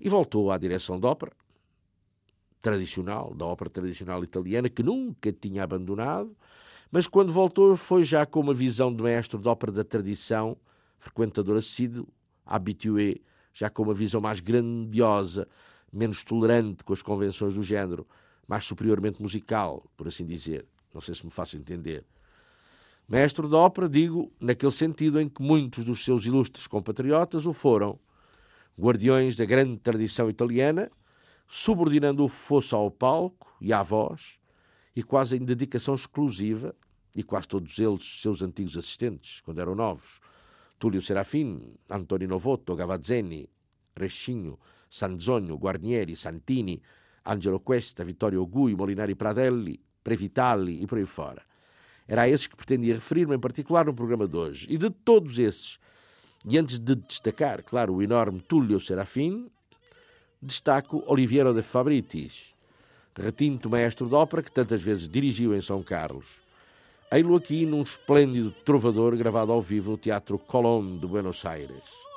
e 0.00 0.08
voltou 0.08 0.50
à 0.50 0.58
direção 0.58 0.98
de 0.98 1.06
ópera 1.06 1.32
tradicional, 2.60 3.34
da 3.34 3.44
ópera 3.44 3.68
tradicional 3.68 4.22
italiana, 4.22 4.68
que 4.68 4.82
nunca 4.82 5.32
tinha 5.32 5.64
abandonado, 5.64 6.34
mas 6.90 7.06
quando 7.06 7.32
voltou 7.32 7.76
foi 7.76 8.04
já 8.04 8.24
com 8.24 8.40
uma 8.40 8.54
visão 8.54 8.94
de 8.94 9.02
maestro 9.02 9.38
de 9.38 9.48
ópera 9.48 9.72
da 9.72 9.84
tradição, 9.84 10.56
frequentador 10.98 11.56
assíduo, 11.56 12.06
habitué, 12.46 13.16
já 13.52 13.68
com 13.68 13.82
uma 13.82 13.94
visão 13.94 14.20
mais 14.20 14.40
grandiosa 14.40 15.46
menos 15.92 16.24
tolerante 16.24 16.82
com 16.82 16.92
as 16.92 17.02
convenções 17.02 17.54
do 17.54 17.62
género, 17.62 18.06
mais 18.48 18.64
superiormente 18.64 19.20
musical, 19.20 19.84
por 19.96 20.08
assim 20.08 20.26
dizer. 20.26 20.66
Não 20.92 21.00
sei 21.00 21.14
se 21.14 21.24
me 21.24 21.30
faço 21.30 21.56
entender. 21.56 22.04
Mestre 23.08 23.46
de 23.46 23.54
ópera, 23.54 23.88
digo, 23.88 24.32
naquele 24.40 24.72
sentido 24.72 25.20
em 25.20 25.28
que 25.28 25.42
muitos 25.42 25.84
dos 25.84 26.04
seus 26.04 26.24
ilustres 26.24 26.66
compatriotas 26.66 27.46
o 27.46 27.52
foram, 27.52 27.98
guardiões 28.78 29.36
da 29.36 29.44
grande 29.44 29.78
tradição 29.78 30.30
italiana, 30.30 30.90
subordinando 31.46 32.24
o 32.24 32.28
fosso 32.28 32.74
ao 32.74 32.90
palco 32.90 33.54
e 33.60 33.72
à 33.72 33.82
voz, 33.82 34.38
e 34.94 35.02
quase 35.02 35.36
em 35.36 35.44
dedicação 35.44 35.94
exclusiva, 35.94 36.74
e 37.14 37.22
quase 37.22 37.48
todos 37.48 37.78
eles 37.78 38.20
seus 38.22 38.40
antigos 38.40 38.76
assistentes, 38.76 39.40
quando 39.42 39.60
eram 39.60 39.74
novos, 39.74 40.20
Tullio 40.78 41.02
Serafim, 41.02 41.74
Antonio 41.88 42.28
Novotto, 42.28 42.74
Gavazzeni, 42.74 43.48
Rechinho, 43.94 44.58
Sanzogno, 44.92 45.56
Guarnieri, 45.56 46.14
Santini, 46.14 46.78
Angelo 47.24 47.60
Cuesta, 47.60 48.04
Vittorio 48.04 48.44
Gui, 48.46 48.76
Molinari 48.76 49.14
Pradelli, 49.14 49.80
Previtali 50.04 50.82
e 50.82 50.86
por 50.86 50.98
aí 50.98 51.06
fora. 51.06 51.42
Era 52.06 52.22
a 52.22 52.28
esses 52.28 52.46
que 52.46 52.54
pretendia 52.54 52.96
referir-me 52.96 53.34
em 53.34 53.38
particular 53.38 53.86
no 53.86 53.94
programa 53.94 54.28
de 54.28 54.36
hoje. 54.36 54.66
E 54.68 54.76
de 54.76 54.90
todos 54.90 55.38
esses, 55.38 55.78
e 56.44 56.58
antes 56.58 56.78
de 56.78 56.94
destacar, 56.94 57.62
claro, 57.62 57.94
o 57.94 58.02
enorme 58.02 58.40
Tullio 58.40 58.78
Serafim, 58.78 59.50
destaco 60.42 61.02
Oliviero 61.06 61.54
de 61.54 61.62
Fabritis, 61.62 62.52
retinto 63.16 63.70
maestro 63.70 64.06
de 64.06 64.14
ópera 64.14 64.42
que 64.42 64.52
tantas 64.52 64.82
vezes 64.82 65.08
dirigiu 65.08 65.54
em 65.54 65.62
São 65.62 65.82
Carlos. 65.82 66.42
Ei-lo 67.10 67.34
aqui 67.36 67.64
num 67.64 67.80
esplêndido 67.80 68.50
trovador 68.62 69.16
gravado 69.16 69.52
ao 69.52 69.62
vivo 69.62 69.92
no 69.92 69.96
Teatro 69.96 70.38
Colón 70.38 70.98
de 70.98 71.06
Buenos 71.06 71.46
Aires. 71.46 72.11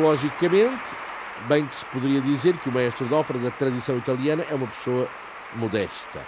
Tipologicamente, 0.00 0.96
bem 1.46 1.66
que 1.66 1.74
se 1.74 1.84
poderia 1.84 2.22
dizer 2.22 2.56
que 2.56 2.70
o 2.70 2.72
maestro 2.72 3.06
de 3.06 3.12
ópera 3.12 3.38
da 3.38 3.50
tradição 3.50 3.98
italiana 3.98 4.42
é 4.48 4.54
uma 4.54 4.66
pessoa 4.66 5.06
modesta. 5.54 6.26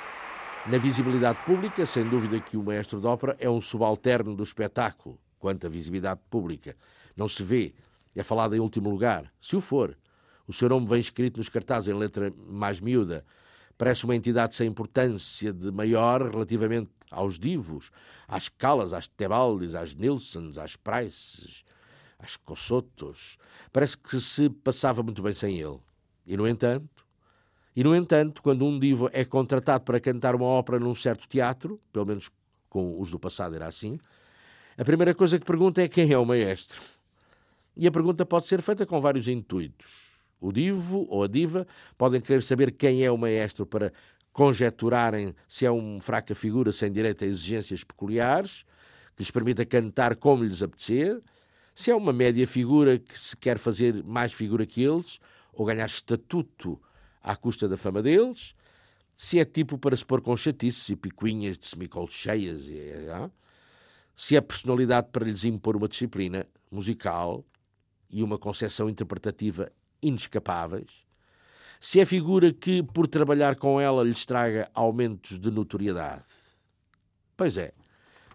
Na 0.66 0.76
visibilidade 0.76 1.38
pública, 1.46 1.86
sem 1.86 2.06
dúvida 2.06 2.38
que 2.38 2.54
o 2.58 2.62
maestro 2.62 3.00
de 3.00 3.06
ópera 3.06 3.34
é 3.40 3.48
um 3.48 3.62
subalterno 3.62 4.36
do 4.36 4.42
espetáculo, 4.42 5.18
quanto 5.38 5.66
à 5.66 5.70
visibilidade 5.70 6.20
pública. 6.28 6.76
Não 7.16 7.26
se 7.26 7.42
vê, 7.42 7.72
é 8.14 8.22
falado 8.22 8.54
em 8.54 8.60
último 8.60 8.90
lugar. 8.90 9.32
Se 9.40 9.56
o 9.56 9.60
for, 9.62 9.96
o 10.46 10.52
seu 10.52 10.68
nome 10.68 10.86
vem 10.86 11.00
escrito 11.00 11.38
nos 11.38 11.48
cartazes 11.48 11.88
em 11.88 11.94
letra 11.94 12.30
mais 12.46 12.78
miúda. 12.78 13.24
Parece 13.78 14.04
uma 14.04 14.14
entidade 14.14 14.54
sem 14.54 14.68
importância 14.68 15.50
de 15.50 15.72
maior 15.72 16.30
relativamente 16.30 16.90
aos 17.10 17.38
divos, 17.38 17.90
às 18.28 18.50
Calas, 18.50 18.92
às 18.92 19.08
Tebaldis, 19.08 19.74
às 19.74 19.94
Nilsons, 19.94 20.58
às 20.58 20.76
Prices, 20.76 21.64
às 22.22 22.36
Cossotos. 22.36 23.36
Parece 23.72 23.98
que 23.98 24.20
se 24.20 24.48
passava 24.48 25.02
muito 25.02 25.20
bem 25.20 25.32
sem 25.32 25.58
ele. 25.58 25.78
E, 26.24 26.36
no 26.36 26.46
entanto, 26.46 27.04
e, 27.74 27.82
no 27.82 27.94
entanto, 27.94 28.40
quando 28.42 28.64
um 28.64 28.78
divo 28.78 29.10
é 29.12 29.24
contratado 29.24 29.84
para 29.84 29.98
cantar 29.98 30.34
uma 30.34 30.46
ópera 30.46 30.78
num 30.78 30.94
certo 30.94 31.26
teatro, 31.26 31.80
pelo 31.92 32.06
menos 32.06 32.30
com 32.68 33.00
os 33.00 33.10
do 33.10 33.18
passado 33.18 33.54
era 33.56 33.66
assim, 33.66 33.98
a 34.78 34.84
primeira 34.84 35.14
coisa 35.14 35.38
que 35.38 35.44
pergunta 35.44 35.82
é 35.82 35.88
quem 35.88 36.12
é 36.12 36.18
o 36.18 36.24
maestro. 36.24 36.80
E 37.76 37.86
a 37.86 37.90
pergunta 37.90 38.24
pode 38.24 38.46
ser 38.46 38.62
feita 38.62 38.86
com 38.86 39.00
vários 39.00 39.28
intuitos. 39.28 40.12
O 40.40 40.52
divo 40.52 41.06
ou 41.08 41.22
a 41.22 41.28
diva 41.28 41.66
podem 41.96 42.20
querer 42.20 42.42
saber 42.42 42.72
quem 42.72 43.04
é 43.04 43.10
o 43.10 43.18
maestro 43.18 43.66
para 43.66 43.92
conjeturarem 44.32 45.34
se 45.46 45.66
é 45.66 45.70
uma 45.70 46.00
fraca 46.00 46.34
figura 46.34 46.72
sem 46.72 46.90
direito 46.90 47.24
a 47.24 47.26
exigências 47.26 47.84
peculiares, 47.84 48.64
que 49.14 49.22
lhes 49.22 49.30
permita 49.30 49.64
cantar 49.64 50.16
como 50.16 50.42
lhes 50.42 50.62
apetecer, 50.62 51.22
se 51.74 51.90
é 51.90 51.96
uma 51.96 52.12
média 52.12 52.46
figura 52.46 52.98
que 52.98 53.18
se 53.18 53.36
quer 53.36 53.58
fazer 53.58 54.02
mais 54.04 54.32
figura 54.32 54.66
que 54.66 54.82
eles, 54.82 55.18
ou 55.52 55.66
ganhar 55.66 55.86
estatuto 55.86 56.80
à 57.22 57.36
custa 57.36 57.68
da 57.68 57.76
fama 57.76 58.02
deles, 58.02 58.54
se 59.16 59.38
é 59.38 59.44
tipo 59.44 59.78
para 59.78 59.96
se 59.96 60.04
pôr 60.04 60.20
com 60.20 60.36
chatices 60.36 60.88
e 60.88 60.96
picuinhas 60.96 61.56
de 61.56 61.66
semicolos 61.66 62.12
cheias, 62.12 62.66
e, 62.68 62.76
é, 62.76 63.30
se 64.16 64.36
é 64.36 64.40
personalidade 64.40 65.08
para 65.12 65.24
lhes 65.24 65.44
impor 65.44 65.76
uma 65.76 65.88
disciplina 65.88 66.46
musical 66.70 67.44
e 68.10 68.22
uma 68.22 68.38
concepção 68.38 68.90
interpretativa 68.90 69.70
inescapáveis, 70.02 70.90
se 71.80 72.00
é 72.00 72.06
figura 72.06 72.52
que, 72.52 72.82
por 72.82 73.08
trabalhar 73.08 73.56
com 73.56 73.80
ela, 73.80 74.04
lhes 74.04 74.24
traga 74.24 74.70
aumentos 74.74 75.38
de 75.38 75.50
notoriedade. 75.50 76.22
Pois 77.36 77.56
é, 77.56 77.72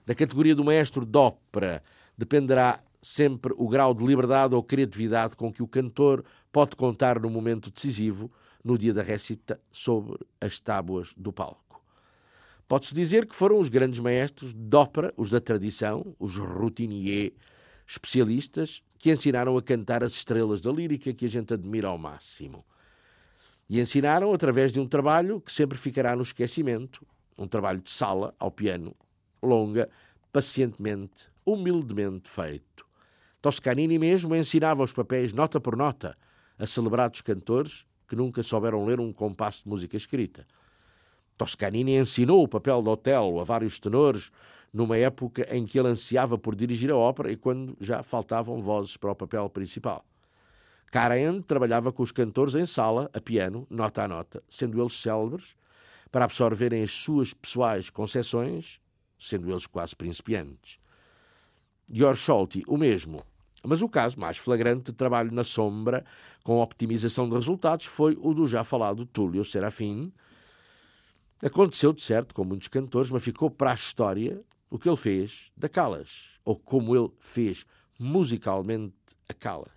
da 0.05 0.13
categoria 0.15 0.55
do 0.55 0.65
maestro 0.65 1.05
de 1.05 1.17
ópera 1.17 1.83
dependerá 2.17 2.79
sempre 3.01 3.53
o 3.57 3.67
grau 3.67 3.93
de 3.93 4.05
liberdade 4.05 4.55
ou 4.55 4.63
criatividade 4.63 5.35
com 5.35 5.51
que 5.51 5.63
o 5.63 5.67
cantor 5.67 6.23
pode 6.51 6.75
contar 6.75 7.19
no 7.19 7.29
momento 7.29 7.71
decisivo, 7.71 8.31
no 8.63 8.77
dia 8.77 8.93
da 8.93 9.01
récita, 9.01 9.59
sobre 9.71 10.17
as 10.41 10.59
tábuas 10.59 11.13
do 11.15 11.31
palco. 11.31 11.81
Pode-se 12.67 12.93
dizer 12.93 13.25
que 13.25 13.35
foram 13.35 13.59
os 13.59 13.69
grandes 13.69 13.99
maestros 13.99 14.53
de 14.53 14.75
ópera, 14.75 15.13
os 15.15 15.29
da 15.29 15.39
tradição, 15.39 16.15
os 16.19 16.37
routiniers, 16.37 17.31
especialistas, 17.87 18.83
que 18.99 19.11
ensinaram 19.11 19.55
a 19.57 19.61
cantar 19.61 20.03
as 20.03 20.11
estrelas 20.11 20.59
da 20.59 20.71
lírica 20.71 21.13
que 21.13 21.25
a 21.25 21.29
gente 21.29 21.53
admira 21.53 21.87
ao 21.87 21.97
máximo. 21.97 22.65
E 23.69 23.79
ensinaram 23.79 24.33
através 24.33 24.73
de 24.73 24.79
um 24.79 24.87
trabalho 24.87 25.39
que 25.39 25.51
sempre 25.51 25.77
ficará 25.77 26.15
no 26.15 26.21
esquecimento, 26.21 27.05
um 27.37 27.47
trabalho 27.47 27.79
de 27.79 27.91
sala 27.91 28.33
ao 28.39 28.51
piano, 28.51 28.95
longa, 29.41 29.89
pacientemente, 30.33 31.29
humildemente 31.45 32.29
feito. 32.29 32.86
Toscanini 33.47 33.97
mesmo 33.97 34.35
ensinava 34.35 34.83
os 34.83 34.91
papéis 34.91 35.31
nota 35.31 35.57
por 35.57 35.77
nota 35.77 36.17
a 36.59 36.67
celebrados 36.67 37.21
cantores 37.21 37.85
que 38.05 38.13
nunca 38.13 38.43
souberam 38.43 38.83
ler 38.83 38.99
um 38.99 39.13
compasso 39.13 39.63
de 39.63 39.69
música 39.69 39.95
escrita. 39.95 40.45
Toscanini 41.37 41.95
ensinou 41.95 42.43
o 42.43 42.47
papel 42.49 42.81
de 42.81 42.89
Otelo 42.89 43.39
a 43.39 43.45
vários 43.45 43.79
tenores 43.79 44.33
numa 44.73 44.97
época 44.97 45.47
em 45.49 45.65
que 45.65 45.79
ele 45.79 45.87
ansiava 45.87 46.37
por 46.37 46.57
dirigir 46.57 46.91
a 46.91 46.97
ópera 46.97 47.31
e 47.31 47.37
quando 47.37 47.77
já 47.79 48.03
faltavam 48.03 48.59
vozes 48.59 48.97
para 48.97 49.13
o 49.13 49.15
papel 49.15 49.49
principal. 49.49 50.03
Karajan 50.91 51.41
trabalhava 51.41 51.93
com 51.93 52.03
os 52.03 52.11
cantores 52.11 52.53
em 52.53 52.65
sala, 52.65 53.09
a 53.13 53.21
piano, 53.21 53.65
nota 53.69 54.03
a 54.03 54.09
nota, 54.09 54.43
sendo 54.49 54.81
eles 54.81 54.99
célebres, 54.99 55.55
para 56.11 56.25
absorverem 56.25 56.83
as 56.83 56.91
suas 56.91 57.33
pessoais 57.33 57.89
concessões, 57.89 58.81
sendo 59.17 59.49
eles 59.49 59.65
quase 59.65 59.95
principiantes. 59.95 60.81
Georg 61.89 62.19
Scholti, 62.19 62.65
o 62.67 62.75
mesmo. 62.75 63.23
Mas 63.67 63.81
o 63.81 63.89
caso 63.89 64.17
mais 64.17 64.37
flagrante 64.37 64.91
de 64.91 64.93
trabalho 64.93 65.29
na 65.29 65.43
sombra, 65.43 66.05
com 66.41 66.61
optimização 66.61 67.27
de 67.27 67.35
resultados, 67.35 67.85
foi 67.85 68.17
o 68.21 68.33
do 68.33 68.47
já 68.47 68.63
falado 68.63 69.05
Túlio 69.05 69.43
Serafim. 69.43 70.13
Aconteceu, 71.41 71.91
de 71.91 72.01
certo, 72.01 72.33
com 72.33 72.45
muitos 72.45 72.69
cantores, 72.69 73.11
mas 73.11 73.21
ficou 73.21 73.51
para 73.51 73.71
a 73.71 73.75
história 73.75 74.41
o 74.69 74.79
que 74.79 74.87
ele 74.87 74.95
fez 74.95 75.51
da 75.55 75.67
Calas, 75.67 76.29
ou 76.45 76.55
como 76.55 76.95
ele 76.95 77.11
fez 77.19 77.65
musicalmente 77.99 78.95
a 79.27 79.33
Calas. 79.33 79.67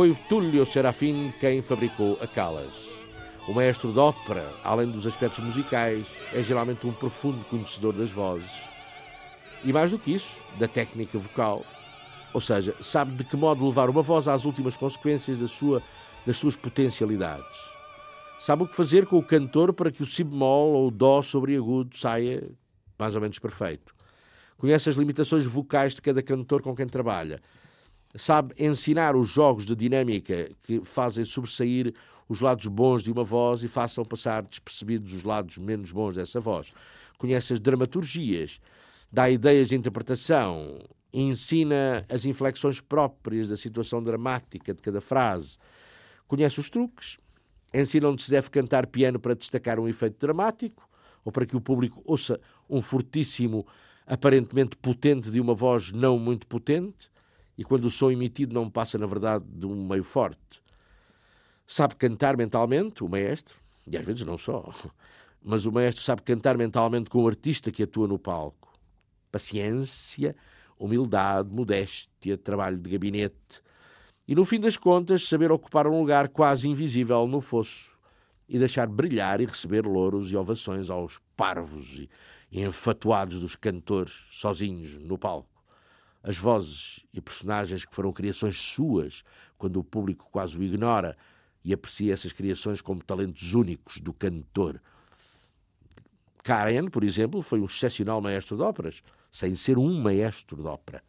Foi 0.00 0.14
Túlio 0.30 0.64
Serafim 0.64 1.30
quem 1.38 1.60
fabricou 1.60 2.16
a 2.22 2.26
Calas. 2.26 2.88
O 3.46 3.52
maestro 3.52 3.92
de 3.92 3.98
ópera, 3.98 4.50
além 4.64 4.90
dos 4.90 5.06
aspectos 5.06 5.40
musicais, 5.40 6.24
é 6.32 6.42
geralmente 6.42 6.86
um 6.86 6.92
profundo 6.94 7.44
conhecedor 7.44 7.92
das 7.92 8.10
vozes 8.10 8.62
e, 9.62 9.70
mais 9.74 9.90
do 9.90 9.98
que 9.98 10.14
isso, 10.14 10.42
da 10.58 10.66
técnica 10.66 11.18
vocal. 11.18 11.66
Ou 12.32 12.40
seja, 12.40 12.74
sabe 12.80 13.14
de 13.14 13.24
que 13.24 13.36
modo 13.36 13.66
levar 13.66 13.90
uma 13.90 14.00
voz 14.00 14.26
às 14.26 14.46
últimas 14.46 14.74
consequências 14.74 15.40
da 15.40 15.48
sua, 15.48 15.82
das 16.24 16.38
suas 16.38 16.56
potencialidades. 16.56 17.70
Sabe 18.38 18.62
o 18.62 18.66
que 18.66 18.76
fazer 18.76 19.04
com 19.04 19.18
o 19.18 19.22
cantor 19.22 19.74
para 19.74 19.90
que 19.90 20.02
o 20.02 20.06
si 20.06 20.24
bemol 20.24 20.72
ou 20.72 20.88
o 20.88 20.90
dó 20.90 21.20
sobre 21.20 21.54
agudo 21.54 21.94
saia 21.94 22.50
mais 22.98 23.14
ou 23.14 23.20
menos 23.20 23.38
perfeito. 23.38 23.94
Conhece 24.56 24.88
as 24.88 24.94
limitações 24.94 25.44
vocais 25.44 25.94
de 25.94 26.00
cada 26.00 26.22
cantor 26.22 26.62
com 26.62 26.74
quem 26.74 26.86
trabalha 26.86 27.38
sabe 28.14 28.54
ensinar 28.58 29.14
os 29.14 29.28
jogos 29.28 29.64
de 29.64 29.76
dinâmica 29.76 30.50
que 30.62 30.80
fazem 30.84 31.24
sobressair 31.24 31.94
os 32.28 32.40
lados 32.40 32.66
bons 32.66 33.02
de 33.02 33.10
uma 33.10 33.24
voz 33.24 33.62
e 33.62 33.68
façam 33.68 34.04
passar 34.04 34.42
despercebidos 34.42 35.12
os 35.12 35.24
lados 35.24 35.58
menos 35.58 35.92
bons 35.92 36.14
dessa 36.14 36.40
voz. 36.40 36.72
Conhece 37.18 37.52
as 37.52 37.60
dramaturgias, 37.60 38.60
dá 39.10 39.28
ideias 39.28 39.68
de 39.68 39.76
interpretação, 39.76 40.78
ensina 41.12 42.04
as 42.08 42.24
inflexões 42.24 42.80
próprias 42.80 43.48
da 43.48 43.56
situação 43.56 44.02
dramática 44.02 44.72
de 44.72 44.80
cada 44.80 45.00
frase. 45.00 45.58
Conhece 46.26 46.60
os 46.60 46.70
truques, 46.70 47.18
ensina 47.74 48.08
onde 48.08 48.22
se 48.22 48.30
deve 48.30 48.48
cantar 48.48 48.86
piano 48.86 49.18
para 49.18 49.34
destacar 49.34 49.78
um 49.80 49.88
efeito 49.88 50.18
dramático 50.18 50.88
ou 51.24 51.32
para 51.32 51.44
que 51.44 51.56
o 51.56 51.60
público 51.60 52.00
ouça 52.04 52.40
um 52.68 52.80
fortíssimo, 52.80 53.66
aparentemente 54.06 54.76
potente 54.76 55.30
de 55.30 55.40
uma 55.40 55.54
voz 55.54 55.92
não 55.92 56.18
muito 56.18 56.46
potente 56.46 57.09
e 57.60 57.62
quando 57.62 57.84
o 57.84 57.90
som 57.90 58.10
emitido 58.10 58.54
não 58.54 58.70
passa, 58.70 58.96
na 58.96 59.04
verdade, 59.04 59.44
de 59.46 59.66
um 59.66 59.86
meio 59.86 60.02
forte. 60.02 60.62
Sabe 61.66 61.94
cantar 61.94 62.34
mentalmente, 62.34 63.04
o 63.04 63.08
maestro, 63.08 63.60
e 63.86 63.98
às 63.98 64.02
vezes 64.02 64.24
não 64.24 64.38
só, 64.38 64.72
mas 65.44 65.66
o 65.66 65.72
maestro 65.72 66.02
sabe 66.02 66.22
cantar 66.22 66.56
mentalmente 66.56 67.10
com 67.10 67.22
o 67.22 67.28
artista 67.28 67.70
que 67.70 67.82
atua 67.82 68.08
no 68.08 68.18
palco. 68.18 68.72
Paciência, 69.30 70.34
humildade, 70.78 71.50
modéstia, 71.52 72.38
trabalho 72.38 72.78
de 72.78 72.88
gabinete 72.88 73.60
e, 74.26 74.34
no 74.34 74.46
fim 74.46 74.58
das 74.58 74.78
contas, 74.78 75.28
saber 75.28 75.52
ocupar 75.52 75.86
um 75.86 76.00
lugar 76.00 76.30
quase 76.30 76.66
invisível 76.66 77.26
no 77.26 77.42
fosso 77.42 77.94
e 78.48 78.58
deixar 78.58 78.86
brilhar 78.86 79.38
e 79.38 79.44
receber 79.44 79.84
louros 79.84 80.32
e 80.32 80.36
ovações 80.36 80.88
aos 80.88 81.20
parvos 81.36 82.06
e 82.50 82.62
enfatuados 82.62 83.38
dos 83.42 83.54
cantores 83.54 84.28
sozinhos 84.30 84.96
no 84.96 85.18
palco 85.18 85.59
as 86.22 86.36
vozes 86.36 87.04
e 87.12 87.20
personagens 87.20 87.84
que 87.84 87.94
foram 87.94 88.12
criações 88.12 88.60
suas, 88.60 89.22
quando 89.56 89.78
o 89.78 89.84
público 89.84 90.28
quase 90.30 90.58
o 90.58 90.62
ignora 90.62 91.16
e 91.64 91.72
aprecia 91.72 92.12
essas 92.12 92.32
criações 92.32 92.80
como 92.80 93.02
talentos 93.02 93.54
únicos 93.54 94.00
do 94.00 94.12
cantor. 94.12 94.80
Karen, 96.42 96.88
por 96.88 97.04
exemplo, 97.04 97.42
foi 97.42 97.60
um 97.60 97.66
excepcional 97.66 98.20
maestro 98.20 98.56
de 98.56 98.62
óperas, 98.62 99.02
sem 99.30 99.54
ser 99.54 99.78
um 99.78 100.00
maestro 100.00 100.62
de 100.62 100.68
ópera. 100.68 101.02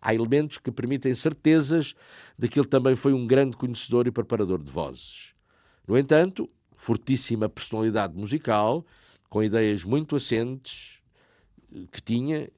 Há 0.00 0.14
elementos 0.14 0.58
que 0.58 0.70
permitem 0.70 1.12
certezas 1.14 1.94
de 2.38 2.48
que 2.48 2.58
ele 2.58 2.68
também 2.68 2.96
foi 2.96 3.12
um 3.12 3.26
grande 3.26 3.56
conhecedor 3.56 4.06
e 4.06 4.10
preparador 4.10 4.62
de 4.62 4.70
vozes. 4.70 5.34
No 5.86 5.98
entanto, 5.98 6.48
fortíssima 6.74 7.48
personalidade 7.48 8.16
musical, 8.16 8.86
com 9.28 9.42
ideias 9.42 9.84
muito 9.84 10.16
assentes 10.16 11.00
que 11.92 12.00
tinha 12.00 12.50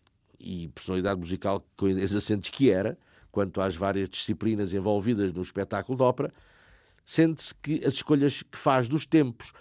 e 0.43 0.69
personalidade 0.69 1.19
musical 1.19 1.65
com 1.77 1.87
assentes 1.87 2.51
que 2.51 2.71
era, 2.71 2.99
quanto 3.31 3.61
às 3.61 3.77
várias 3.77 4.11
disciplinas 4.11 4.75
envolvidas 4.75 5.33
no 5.33 5.41
espetáculo 5.41 5.97
de 5.97 6.03
ópera, 6.03 6.33
sente-se 7.05 7.55
que 7.55 7.81
as 7.85 7.95
escolhas 7.95 8.43
que 8.43 8.59
faz 8.59 8.89
dos 8.89 9.07
tempos, 9.07 9.53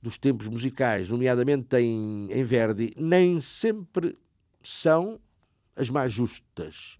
dos 0.00 0.18
tempos 0.18 0.48
musicais, 0.48 1.08
nomeadamente 1.08 1.76
em, 1.76 2.28
em 2.30 2.42
Verdi, 2.42 2.92
nem 2.96 3.40
sempre 3.40 4.18
são 4.62 5.20
as 5.76 5.88
mais 5.88 6.12
justas, 6.12 6.98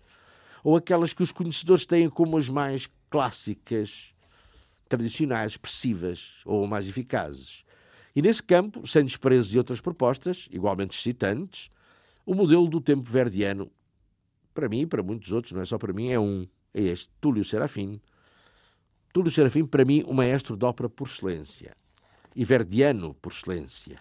ou 0.63 0.77
aquelas 0.77 1.13
que 1.13 1.23
os 1.23 1.33
conhecedores 1.33 1.85
têm 1.85 2.09
como 2.09 2.37
as 2.37 2.49
mais 2.49 2.89
clássicas, 3.11 4.15
tradicionais, 4.89 5.53
expressivas 5.53 6.35
ou 6.45 6.67
mais 6.67 6.89
eficazes. 6.89 7.65
E 8.15 8.21
nesse 8.21 8.43
campo, 8.43 8.87
sem 8.87 9.05
desprezo 9.05 9.51
de 9.51 9.59
outras 9.59 9.81
propostas, 9.81 10.49
igualmente 10.51 10.97
excitantes, 10.97 11.71
o 12.25 12.35
modelo 12.35 12.69
do 12.69 12.81
tempo 12.81 13.03
verdiano, 13.03 13.71
para 14.55 14.69
mim 14.69 14.83
e 14.83 14.87
para 14.87 15.03
muitos 15.03 15.33
outros, 15.33 15.53
não 15.53 15.61
é 15.61 15.65
só 15.65 15.79
para 15.79 15.93
mim, 15.93 16.11
é 16.11 16.19
um. 16.19 16.47
É 16.75 16.83
este, 16.83 17.11
Túlio 17.21 17.45
Serafim. 17.45 18.01
Túlio 19.13 19.31
Serafim, 19.31 19.67
para 19.67 19.85
mim, 19.85 20.03
um 20.07 20.15
maestro 20.15 20.57
de 20.57 20.65
ópera 20.65 20.89
por 20.89 21.07
excelência. 21.07 21.77
E 22.35 22.45
verdiano 22.45 23.15
por 23.15 23.31
excelência. 23.31 24.01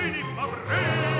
Mancini 0.00 0.22
Fabregas. 0.34 1.19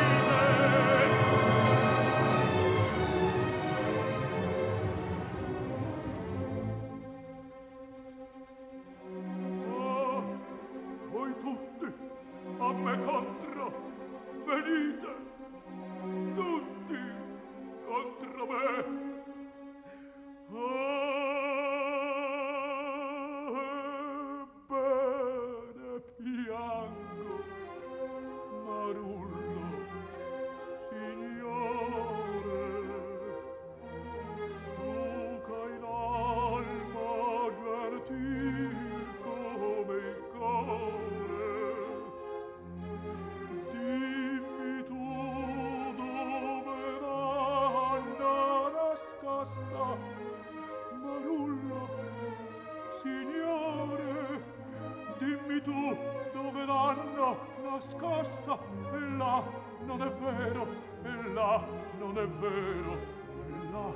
non 62.13 62.25
è 62.25 62.29
vero, 62.41 62.99
quella 63.47 63.95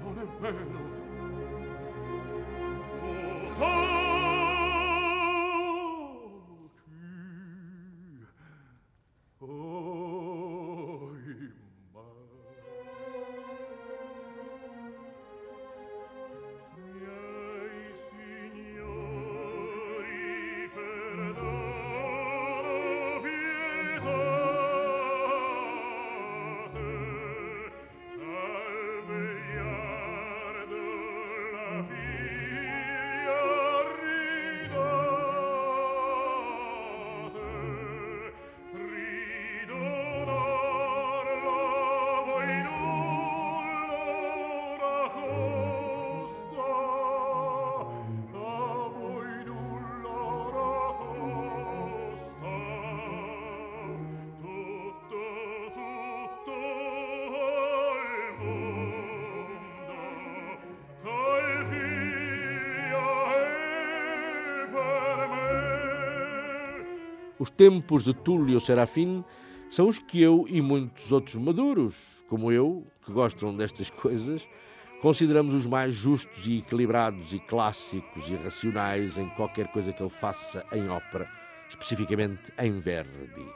non 0.00 0.18
è 0.18 0.26
vero. 0.40 0.92
Tutto! 3.54 4.03
Os 67.44 67.50
tempos 67.50 68.04
de 68.04 68.14
Túlio 68.14 68.58
Serafim 68.58 69.22
são 69.68 69.86
os 69.86 69.98
que 69.98 70.18
eu 70.18 70.46
e 70.48 70.62
muitos 70.62 71.12
outros 71.12 71.34
maduros, 71.36 71.94
como 72.26 72.50
eu, 72.50 72.86
que 73.04 73.12
gostam 73.12 73.54
destas 73.54 73.90
coisas, 73.90 74.48
consideramos 75.02 75.52
os 75.52 75.66
mais 75.66 75.94
justos 75.94 76.46
e 76.46 76.60
equilibrados 76.60 77.34
e 77.34 77.38
clássicos 77.38 78.30
e 78.30 78.34
racionais 78.34 79.18
em 79.18 79.28
qualquer 79.28 79.68
coisa 79.68 79.92
que 79.92 80.02
ele 80.02 80.08
faça 80.08 80.64
em 80.72 80.88
ópera, 80.88 81.28
especificamente 81.68 82.50
em 82.58 82.80
Verdi. 82.80 83.46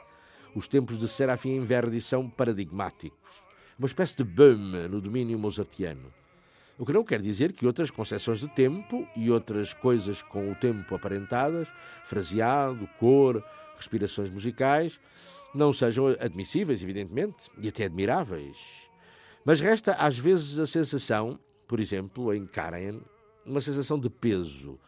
Os 0.53 0.67
tempos 0.67 0.99
de 0.99 1.07
Serafim 1.07 1.55
em 1.55 1.65
Verdi 1.65 1.99
são 1.99 2.29
paradigmáticos, 2.29 3.43
uma 3.79 3.87
espécie 3.87 4.17
de 4.17 4.23
boom 4.23 4.87
no 4.87 5.01
domínio 5.01 5.39
mozartiano. 5.39 6.13
O 6.77 6.85
que 6.85 6.93
não 6.93 7.03
quer 7.03 7.21
dizer 7.21 7.51
que 7.51 7.65
outras 7.65 7.91
concepções 7.91 8.39
de 8.39 8.47
tempo 8.49 9.05
e 9.13 9.29
outras 9.29 9.73
coisas 9.73 10.21
com 10.21 10.49
o 10.49 10.55
tempo 10.55 10.95
aparentadas, 10.95 11.73
fraseado, 12.05 12.87
cor, 12.97 13.43
respirações 13.79 14.29
musicais, 14.29 14.99
não 15.53 15.73
sejam 15.73 16.07
admissíveis, 16.07 16.83
evidentemente, 16.83 17.49
e 17.57 17.67
até 17.67 17.85
admiráveis. 17.85 18.89
Mas 19.43 19.59
resta 19.59 19.93
às 19.93 20.17
vezes 20.17 20.59
a 20.59 20.67
sensação, 20.67 21.39
por 21.67 21.79
exemplo, 21.79 22.33
em 22.33 22.45
Karen, 22.45 22.99
uma 23.45 23.61
sensação 23.61 23.99
de 23.99 24.09
peso, 24.09 24.79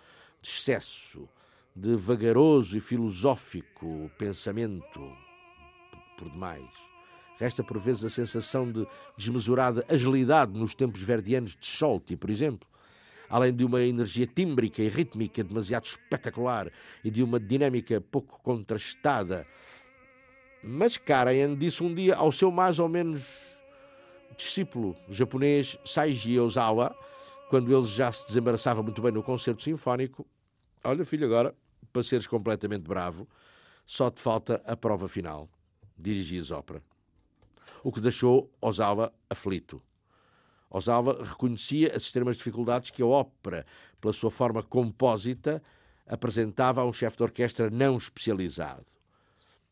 de 0.41 0.47
excesso, 0.47 1.27
de 1.75 1.95
vagaroso 1.95 2.77
e 2.77 2.79
filosófico 2.79 4.11
pensamento 4.17 5.01
por 6.17 6.29
demais. 6.29 6.69
Resta 7.37 7.63
por 7.63 7.79
vezes 7.79 8.05
a 8.05 8.09
sensação 8.09 8.71
de 8.71 8.85
desmesurada 9.17 9.83
agilidade 9.89 10.51
nos 10.51 10.75
tempos 10.75 11.01
verdianos 11.01 11.55
de 11.55 11.65
Scholti, 11.65 12.15
por 12.15 12.29
exemplo, 12.29 12.67
além 13.31 13.55
de 13.55 13.63
uma 13.63 13.81
energia 13.81 14.27
tímbrica 14.27 14.83
e 14.83 14.89
rítmica 14.89 15.41
demasiado 15.41 15.85
espetacular 15.85 16.69
e 17.03 17.09
de 17.09 17.23
uma 17.23 17.39
dinâmica 17.39 18.01
pouco 18.01 18.39
contrastada. 18.43 19.47
Mas 20.61 20.97
Karajan 20.97 21.55
disse 21.55 21.81
um 21.81 21.95
dia 21.95 22.15
ao 22.15 22.31
seu 22.31 22.51
mais 22.51 22.77
ou 22.77 22.89
menos 22.89 23.25
discípulo 24.37 24.95
japonês 25.09 25.77
Saiji 25.85 26.37
Ozawa, 26.39 26.95
quando 27.49 27.75
ele 27.75 27.85
já 27.87 28.11
se 28.11 28.27
desembaraçava 28.27 28.83
muito 28.83 29.01
bem 29.01 29.11
no 29.11 29.23
concerto 29.23 29.63
sinfónico: 29.63 30.27
Olha, 30.83 31.05
filho, 31.05 31.25
agora, 31.25 31.55
para 31.91 32.03
seres 32.03 32.27
completamente 32.27 32.83
bravo, 32.83 33.27
só 33.85 34.11
te 34.11 34.21
falta 34.21 34.61
a 34.65 34.75
prova 34.75 35.07
final. 35.07 35.49
Dirigis 35.97 36.51
ópera. 36.51 36.83
O 37.83 37.91
que 37.91 38.01
deixou 38.01 38.51
Ozawa 38.61 39.13
aflito. 39.29 39.81
Osalva 40.71 41.21
reconhecia 41.21 41.91
as 41.93 42.03
extremas 42.03 42.37
dificuldades 42.37 42.91
que 42.91 43.01
a 43.01 43.05
ópera, 43.05 43.65
pela 43.99 44.13
sua 44.13 44.31
forma 44.31 44.63
compósita, 44.63 45.61
apresentava 46.07 46.81
a 46.81 46.85
um 46.85 46.93
chefe 46.93 47.17
de 47.17 47.23
orquestra 47.23 47.69
não 47.69 47.97
especializado. 47.97 48.85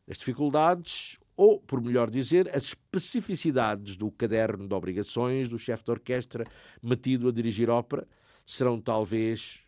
As 0.06 0.18
dificuldades, 0.18 1.18
ou, 1.34 1.58
por 1.58 1.80
melhor 1.80 2.10
dizer, 2.10 2.54
as 2.54 2.64
especificidades 2.64 3.96
do 3.96 4.10
caderno 4.10 4.68
de 4.68 4.74
obrigações 4.74 5.48
do 5.48 5.58
chefe 5.58 5.84
de 5.84 5.90
orquestra 5.90 6.46
metido 6.82 7.28
a 7.28 7.32
dirigir 7.32 7.70
ópera, 7.70 8.06
serão 8.44 8.78
talvez, 8.78 9.62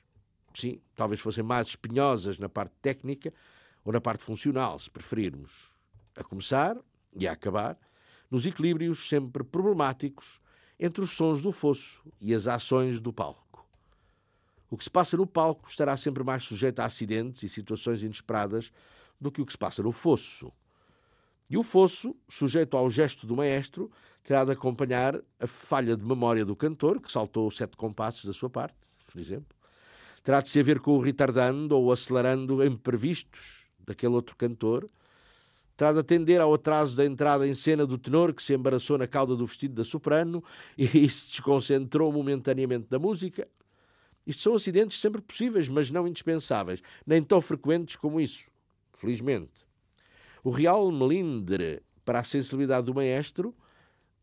sim, 0.53 0.83
talvez 0.95 1.19
fossem 1.21 1.43
mais 1.43 1.69
espinhosas 1.69 2.39
na 2.39 2.49
parte 2.49 2.75
técnica 2.83 3.33
ou 3.83 3.93
na 3.93 4.03
parte 4.03 4.23
funcional, 4.23 4.79
se 4.79 4.91
preferirmos. 4.91 5.73
A 6.15 6.23
começar 6.23 6.77
e 7.17 7.27
a 7.27 7.33
acabar, 7.33 7.79
nos 8.31 8.45
equilíbrios 8.45 9.09
sempre 9.09 9.43
problemáticos 9.43 10.42
entre 10.85 11.01
os 11.01 11.13
sons 11.13 11.41
do 11.41 11.53
fosso 11.53 12.03
e 12.21 12.35
as 12.35 12.49
ações 12.49 13.01
do 13.01 13.13
palco. 13.13 13.65
O 14.69 14.77
que 14.77 14.83
se 14.83 14.91
passa 14.91 15.17
no 15.17 15.25
palco 15.25 15.69
estará 15.69 15.97
sempre 15.97 16.25
mais 16.25 16.43
sujeito 16.43 16.81
a 16.81 16.87
acidentes 16.87 17.45
e 17.45 17.49
situações 17.49 18.03
inesperadas 18.03 18.73
do 19.21 19.31
que 19.31 19.41
o 19.41 19.47
que 19.47 19.53
se 19.53 19.59
passa 19.59 19.81
no 19.81 19.93
fosso. 19.93 20.53
E 21.49 21.57
o 21.57 21.63
fosso, 21.63 22.17
sujeito 22.29 22.77
ao 22.77 22.91
gesto 22.91 23.29
do 23.29 23.37
maestro, 23.37 23.93
terá 24.25 24.45
de 24.45 24.51
acompanhar 24.51 25.21
a 25.39 25.47
falha 25.47 25.97
de 25.97 26.05
memória 26.05 26.45
do 26.45 26.57
cantor, 26.57 27.01
que 27.01 27.13
saltou 27.13 27.49
sete 27.49 27.77
compassos 27.77 28.25
da 28.25 28.33
sua 28.33 28.51
parte, 28.51 28.75
por 29.07 29.21
exemplo. 29.21 29.57
Terá 30.25 30.41
de 30.41 30.49
se 30.49 30.59
haver 30.59 30.81
com 30.81 30.97
o 30.97 31.01
retardando 31.01 31.77
ou 31.77 31.93
acelerando 31.93 32.65
imprevistos 32.65 33.69
daquele 33.79 34.15
outro 34.15 34.35
cantor, 34.35 34.91
terá 35.77 35.93
de 35.93 35.99
atender 35.99 36.41
ao 36.41 36.53
atraso 36.55 36.97
da 36.97 37.05
entrada 37.05 37.47
em 37.47 37.55
cena 37.55 37.87
do 37.87 37.99
tenor 37.99 38.33
que 38.33 38.43
se 38.43 38.55
embaraçou 38.55 38.99
na 38.99 39.07
cauda 39.07 39.35
do 39.35 39.47
vestido 39.47 39.75
da 39.75 39.85
soprano 39.85 40.43
e 40.77 41.09
se 41.09 41.31
desconcentrou 41.31 42.13
momentaneamente 42.13 42.89
da 42.89 42.99
música. 42.99 43.49
Isto 44.27 44.43
são 44.43 44.55
acidentes 44.55 45.01
sempre 45.01 45.21
possíveis, 45.21 45.69
mas 45.69 45.91
não 45.91 46.07
indispensáveis, 46.07 46.83
nem 47.05 47.23
tão 47.23 47.41
frequentes 47.41 47.97
como 47.97 48.21
isso, 48.21 48.45
felizmente. 48.97 49.67
O 50.45 50.51
real 50.51 50.91
melindre 50.93 51.83
para 52.05 52.21
a 52.21 52.25
sensibilidade 52.25 52.87
do 52.87 52.95
maestro 52.95 53.55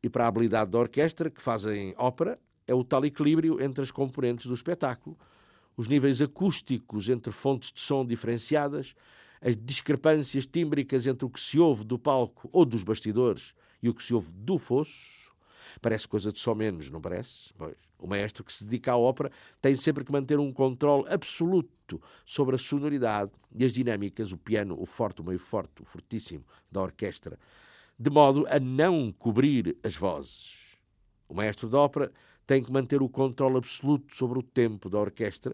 e 0.02 0.10
para 0.10 0.26
a 0.26 0.28
habilidade 0.28 0.72
da 0.72 0.80
orquestra 0.80 1.30
que 1.30 1.42
fazem 1.42 1.94
ópera 1.98 2.40
é 2.68 2.74
o 2.74 2.84
tal 2.84 3.04
equilíbrio 3.06 3.62
entre 3.62 3.82
as 3.82 3.92
componentes 3.92 4.46
do 4.46 4.54
espetáculo, 4.54 5.18
os 5.76 5.88
níveis 5.88 6.22
acústicos 6.22 7.10
entre 7.10 7.32
fontes 7.32 7.72
de 7.72 7.80
som 7.80 8.06
diferenciadas, 8.06 8.96
as 9.42 9.56
discrepâncias 9.58 10.46
tímbricas 10.46 11.08
entre 11.08 11.26
o 11.26 11.30
que 11.30 11.40
se 11.40 11.60
ouve 11.60 11.84
do 11.84 11.98
palco 11.98 12.50
ou 12.52 12.66
dos 12.66 12.84
bastidores 12.84 13.54
e 13.82 13.90
o 13.90 13.94
que 13.94 14.04
se 14.04 14.14
ouve 14.14 14.32
do 14.34 14.58
fosso, 14.58 15.32
parece 15.82 16.08
coisa 16.08 16.32
de 16.32 16.40
só 16.40 16.54
menos, 16.54 16.90
não 16.90 17.02
parece? 17.02 17.54
Pois. 17.58 17.78
O 17.98 18.08
maestro 18.08 18.46
que 18.46 18.54
se 18.54 18.64
dedica 18.64 18.94
à 18.94 18.98
ópera 18.98 19.30
tem 19.62 19.76
sempre 19.76 20.06
que 20.06 20.12
manter 20.12 20.40
um 20.40 20.52
controle 20.52 21.06
absoluto 21.10 22.02
sobre 22.26 22.56
a 22.56 22.58
sonoridade 22.58 23.32
e 23.54 23.66
as 23.66 23.74
dinâmicas, 23.74 24.32
o 24.32 24.38
piano, 24.38 24.80
o 24.80 24.86
forte, 24.86 25.22
o 25.22 25.24
meio 25.24 25.40
forte, 25.40 25.82
o 25.82 25.86
fortíssimo 25.86 26.46
da 26.72 26.82
orquestra, 26.82 27.38
de 27.98 28.10
modo 28.10 28.46
a 28.50 28.58
não 28.58 29.12
cobrir 29.12 29.78
as 29.84 29.98
vozes. 29.98 30.78
O 31.28 31.34
maestro 31.34 31.68
da 31.68 31.78
ópera 31.78 32.12
tem 32.48 32.64
que 32.64 32.72
manter 32.72 33.02
o 33.02 33.10
controle 33.10 33.58
absoluto 33.58 34.16
sobre 34.16 34.40
o 34.40 34.44
tempo 34.44 34.90
da 34.90 34.98
orquestra 34.98 35.54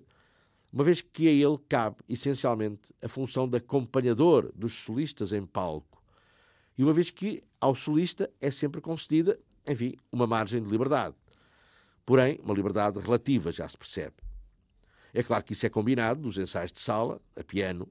uma 0.75 0.83
vez 0.83 0.99
que 0.99 1.29
a 1.29 1.31
ele 1.31 1.57
cabe, 1.69 1.95
essencialmente, 2.09 2.93
a 3.01 3.07
função 3.07 3.47
de 3.47 3.55
acompanhador 3.55 4.51
dos 4.53 4.73
solistas 4.73 5.31
em 5.31 5.45
palco, 5.45 6.03
e 6.77 6.83
uma 6.83 6.91
vez 6.91 7.09
que 7.09 7.41
ao 7.61 7.73
solista 7.73 8.29
é 8.41 8.51
sempre 8.51 8.81
concedida, 8.81 9.39
enfim, 9.65 9.95
uma 10.11 10.27
margem 10.27 10.61
de 10.61 10.69
liberdade. 10.69 11.15
Porém, 12.05 12.41
uma 12.43 12.53
liberdade 12.53 12.99
relativa, 12.99 13.53
já 13.53 13.65
se 13.69 13.77
percebe. 13.77 14.17
É 15.13 15.23
claro 15.23 15.45
que 15.45 15.53
isso 15.53 15.65
é 15.65 15.69
combinado 15.69 16.21
nos 16.21 16.37
ensaios 16.37 16.73
de 16.73 16.81
sala, 16.81 17.21
a 17.37 17.43
piano, 17.43 17.87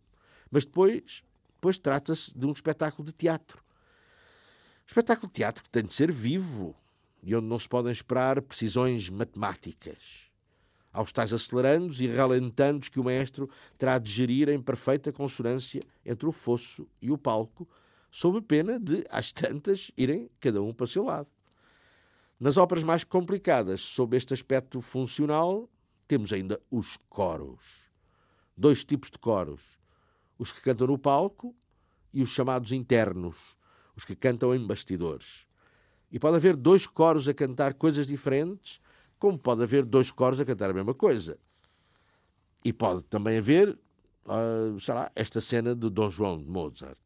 mas 0.50 0.66
depois, 0.66 1.22
depois 1.54 1.78
trata-se 1.78 2.38
de 2.38 2.46
um 2.46 2.52
espetáculo 2.52 3.06
de 3.06 3.14
teatro. 3.14 3.64
Espetáculo 4.86 5.28
de 5.28 5.32
teatro 5.32 5.64
que 5.64 5.70
tem 5.70 5.84
de 5.84 5.94
ser 5.94 6.12
vivo 6.12 6.76
e 7.22 7.34
onde 7.34 7.46
não 7.46 7.58
se 7.58 7.66
podem 7.66 7.90
esperar 7.90 8.42
precisões 8.42 9.08
matemáticas 9.08 10.33
aos 10.94 11.12
tais 11.12 11.32
acelerandos 11.32 12.00
e 12.00 12.06
ralentandos 12.06 12.88
que 12.88 13.00
o 13.00 13.04
maestro 13.04 13.50
terá 13.76 13.98
de 13.98 14.10
gerir 14.10 14.48
em 14.48 14.62
perfeita 14.62 15.12
consonância 15.12 15.82
entre 16.06 16.26
o 16.26 16.32
fosso 16.32 16.88
e 17.02 17.10
o 17.10 17.18
palco, 17.18 17.68
sob 18.10 18.40
pena 18.40 18.78
de, 18.78 19.04
às 19.10 19.32
tantas, 19.32 19.90
irem 19.96 20.30
cada 20.40 20.62
um 20.62 20.72
para 20.72 20.84
o 20.84 20.88
seu 20.88 21.04
lado. 21.04 21.28
Nas 22.38 22.56
óperas 22.56 22.84
mais 22.84 23.02
complicadas, 23.02 23.80
sob 23.80 24.16
este 24.16 24.32
aspecto 24.32 24.80
funcional, 24.80 25.68
temos 26.06 26.32
ainda 26.32 26.60
os 26.70 26.96
coros. 27.08 27.88
Dois 28.56 28.84
tipos 28.84 29.10
de 29.10 29.18
coros: 29.18 29.78
os 30.38 30.52
que 30.52 30.60
cantam 30.60 30.86
no 30.86 30.98
palco 30.98 31.54
e 32.12 32.22
os 32.22 32.30
chamados 32.30 32.70
internos, 32.70 33.58
os 33.96 34.04
que 34.04 34.14
cantam 34.14 34.54
em 34.54 34.64
bastidores. 34.64 35.44
E 36.12 36.20
pode 36.20 36.36
haver 36.36 36.54
dois 36.54 36.86
coros 36.86 37.28
a 37.28 37.34
cantar 37.34 37.74
coisas 37.74 38.06
diferentes, 38.06 38.80
como 39.24 39.38
pode 39.38 39.62
haver 39.62 39.86
dois 39.86 40.10
coros 40.10 40.38
a 40.38 40.44
cantar 40.44 40.68
a 40.68 40.74
mesma 40.74 40.92
coisa. 40.92 41.38
E 42.62 42.74
pode 42.74 43.02
também 43.06 43.38
haver, 43.38 43.70
uh, 44.26 44.78
sei 44.78 44.92
lá, 44.92 45.10
esta 45.16 45.40
cena 45.40 45.74
do 45.74 45.88
Dom 45.88 46.10
João 46.10 46.38
de 46.38 46.46
Mozart. 46.46 46.98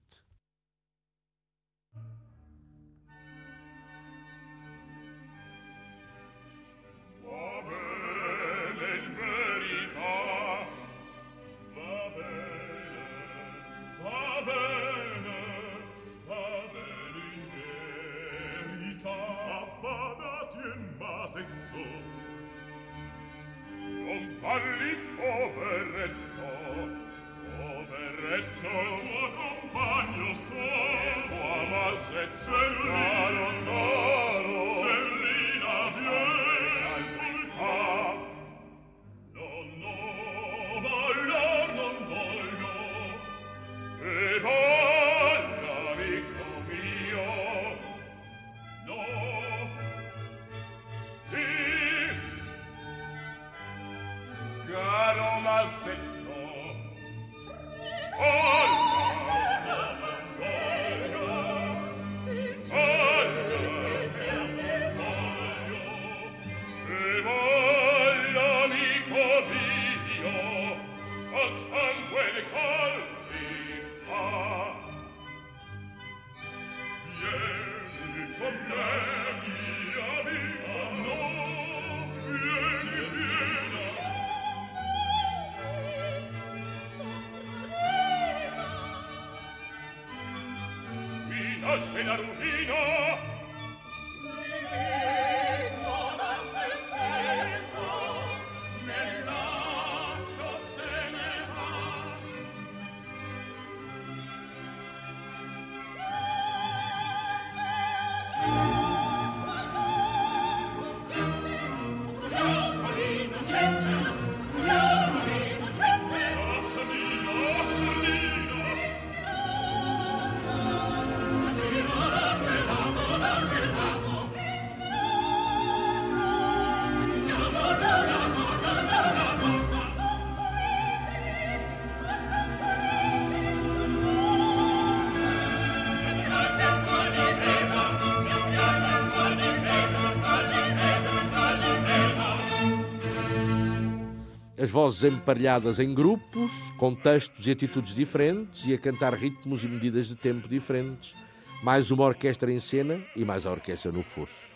Vozes 144.70 145.04
emparelhadas 145.04 145.78
em 145.78 145.94
grupos, 145.94 146.50
com 146.76 146.94
textos 146.94 147.46
e 147.46 147.50
atitudes 147.50 147.94
diferentes 147.94 148.66
e 148.66 148.74
a 148.74 148.78
cantar 148.78 149.14
ritmos 149.14 149.64
e 149.64 149.68
medidas 149.68 150.08
de 150.08 150.14
tempo 150.14 150.46
diferentes, 150.46 151.16
mais 151.62 151.90
uma 151.90 152.04
orquestra 152.04 152.52
em 152.52 152.58
cena 152.58 153.02
e 153.16 153.24
mais 153.24 153.46
a 153.46 153.50
orquestra 153.50 153.90
no 153.90 154.02
fosso. 154.02 154.54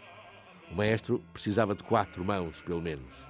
O 0.71 0.77
maestro 0.77 1.23
precisava 1.33 1.75
de 1.75 1.83
quatro 1.83 2.25
mãos, 2.25 2.63
pelo 2.63 2.81
menos. 2.81 3.27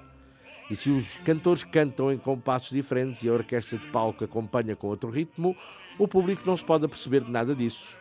E 0.71 0.75
se 0.75 0.91
os 0.91 1.17
cantores 1.19 1.65
cantam 1.65 2.13
em 2.13 2.19
compassos 2.19 2.71
diferentes 2.71 3.23
e 3.23 3.29
a 3.29 3.33
orquestra 3.33 3.79
de 3.79 3.87
palco 3.89 4.25
acompanha 4.25 4.75
com 4.75 4.89
outro 4.89 5.11
ritmo, 5.11 5.57
o 5.99 6.09
público 6.09 6.43
não 6.45 6.57
se 6.57 6.65
pode 6.65 6.85
aperceber 6.85 7.23
de 7.23 7.31
nada 7.31 7.55
disso. 7.55 7.97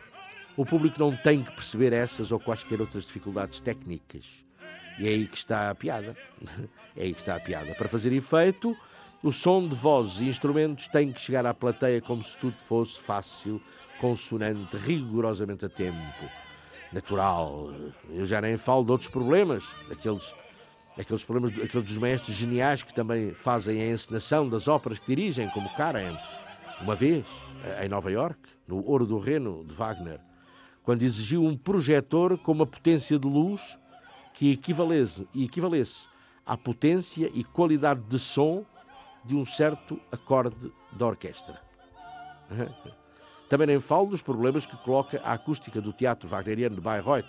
O 0.57 0.65
público 0.65 0.99
não 0.99 1.15
tem 1.15 1.43
que 1.43 1.51
perceber 1.51 1.93
essas 1.93 2.31
ou 2.31 2.39
quaisquer 2.39 2.81
outras 2.81 3.05
dificuldades 3.05 3.59
técnicas. 3.59 4.45
E 4.99 5.05
é 5.05 5.09
aí 5.09 5.27
que 5.27 5.37
está 5.37 5.69
a 5.69 5.75
piada. 5.75 6.15
É 6.95 7.03
aí 7.03 7.13
que 7.13 7.19
está 7.19 7.35
a 7.35 7.39
piada. 7.39 7.73
Para 7.75 7.87
fazer 7.87 8.11
efeito, 8.13 8.75
o 9.23 9.31
som 9.31 9.67
de 9.67 9.75
vozes 9.75 10.19
e 10.19 10.25
instrumentos 10.25 10.87
tem 10.87 11.11
que 11.11 11.21
chegar 11.21 11.45
à 11.45 11.53
plateia 11.53 12.01
como 12.01 12.23
se 12.23 12.37
tudo 12.37 12.55
fosse 12.57 12.99
fácil, 12.99 13.61
consonante, 13.99 14.75
rigorosamente 14.77 15.65
a 15.65 15.69
tempo. 15.69 16.25
Natural. 16.91 17.71
Eu 18.09 18.25
já 18.25 18.41
nem 18.41 18.57
falo 18.57 18.83
de 18.83 18.91
outros 18.91 19.09
problemas, 19.09 19.75
aqueles, 19.89 20.35
aqueles 20.97 21.23
problemas 21.23 21.51
aqueles 21.51 21.83
dos 21.83 21.97
maestros 21.97 22.35
geniais 22.35 22.83
que 22.83 22.93
também 22.93 23.33
fazem 23.33 23.81
a 23.81 23.91
encenação 23.91 24.49
das 24.49 24.67
óperas 24.67 24.99
que 24.99 25.07
dirigem, 25.07 25.47
como 25.49 25.73
Karen, 25.75 26.17
uma 26.81 26.95
vez, 26.95 27.25
em 27.81 27.87
Nova 27.87 28.11
York, 28.11 28.39
no 28.67 28.83
Ouro 28.85 29.05
do 29.05 29.19
Reno, 29.19 29.63
de 29.63 29.73
Wagner, 29.73 30.19
quando 30.83 31.03
exigiu 31.03 31.45
um 31.45 31.55
projetor 31.55 32.37
com 32.39 32.51
uma 32.51 32.65
potência 32.65 33.19
de 33.19 33.27
luz 33.27 33.79
que 34.33 34.51
equivalesse, 34.51 35.27
equivalesse 35.35 36.09
à 36.51 36.57
potência 36.57 37.31
e 37.33 37.45
qualidade 37.45 38.01
de 38.09 38.19
som 38.19 38.65
de 39.23 39.33
um 39.33 39.45
certo 39.45 39.97
acorde 40.11 40.69
da 40.91 41.07
orquestra. 41.07 41.61
Também 43.47 43.67
nem 43.67 43.79
falo 43.79 44.07
dos 44.07 44.21
problemas 44.21 44.65
que 44.65 44.75
coloca 44.75 45.21
a 45.23 45.31
acústica 45.31 45.79
do 45.79 45.93
teatro 45.93 46.27
wagneriano 46.27 46.75
de 46.75 46.81
Bayreuth, 46.81 47.25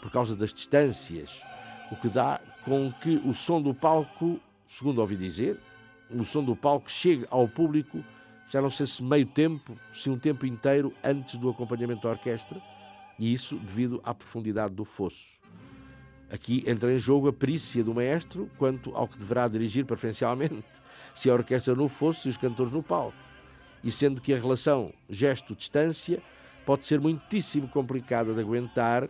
por 0.00 0.10
causa 0.10 0.34
das 0.34 0.50
distâncias, 0.50 1.44
o 1.92 1.96
que 1.96 2.08
dá 2.08 2.40
com 2.64 2.90
que 2.90 3.16
o 3.16 3.34
som 3.34 3.60
do 3.60 3.74
palco, 3.74 4.40
segundo 4.64 5.02
ouvi 5.02 5.18
dizer, 5.18 5.60
o 6.08 6.24
som 6.24 6.42
do 6.42 6.56
palco 6.56 6.90
chegue 6.90 7.26
ao 7.30 7.46
público, 7.46 8.02
já 8.48 8.62
não 8.62 8.70
sei 8.70 8.86
se 8.86 9.02
meio 9.02 9.26
tempo, 9.26 9.78
se 9.92 10.08
um 10.08 10.18
tempo 10.18 10.46
inteiro 10.46 10.90
antes 11.04 11.36
do 11.36 11.50
acompanhamento 11.50 12.04
da 12.04 12.14
orquestra, 12.14 12.62
e 13.18 13.30
isso 13.30 13.56
devido 13.56 14.00
à 14.02 14.14
profundidade 14.14 14.74
do 14.74 14.86
fosso. 14.86 15.38
Aqui 16.34 16.64
entra 16.66 16.92
em 16.92 16.98
jogo 16.98 17.28
a 17.28 17.32
perícia 17.32 17.84
do 17.84 17.94
maestro 17.94 18.50
quanto 18.58 18.90
ao 18.96 19.06
que 19.06 19.16
deverá 19.16 19.46
dirigir 19.46 19.84
preferencialmente, 19.84 20.64
se 21.14 21.30
a 21.30 21.32
orquestra 21.32 21.76
no 21.76 21.86
fosso 21.86 22.26
e 22.26 22.30
os 22.30 22.36
cantores 22.36 22.72
no 22.72 22.82
palco. 22.82 23.16
E 23.84 23.92
sendo 23.92 24.20
que 24.20 24.34
a 24.34 24.36
relação 24.36 24.92
gesto-distância 25.08 26.20
pode 26.66 26.86
ser 26.86 26.98
muitíssimo 26.98 27.68
complicada 27.68 28.34
de 28.34 28.40
aguentar 28.40 29.08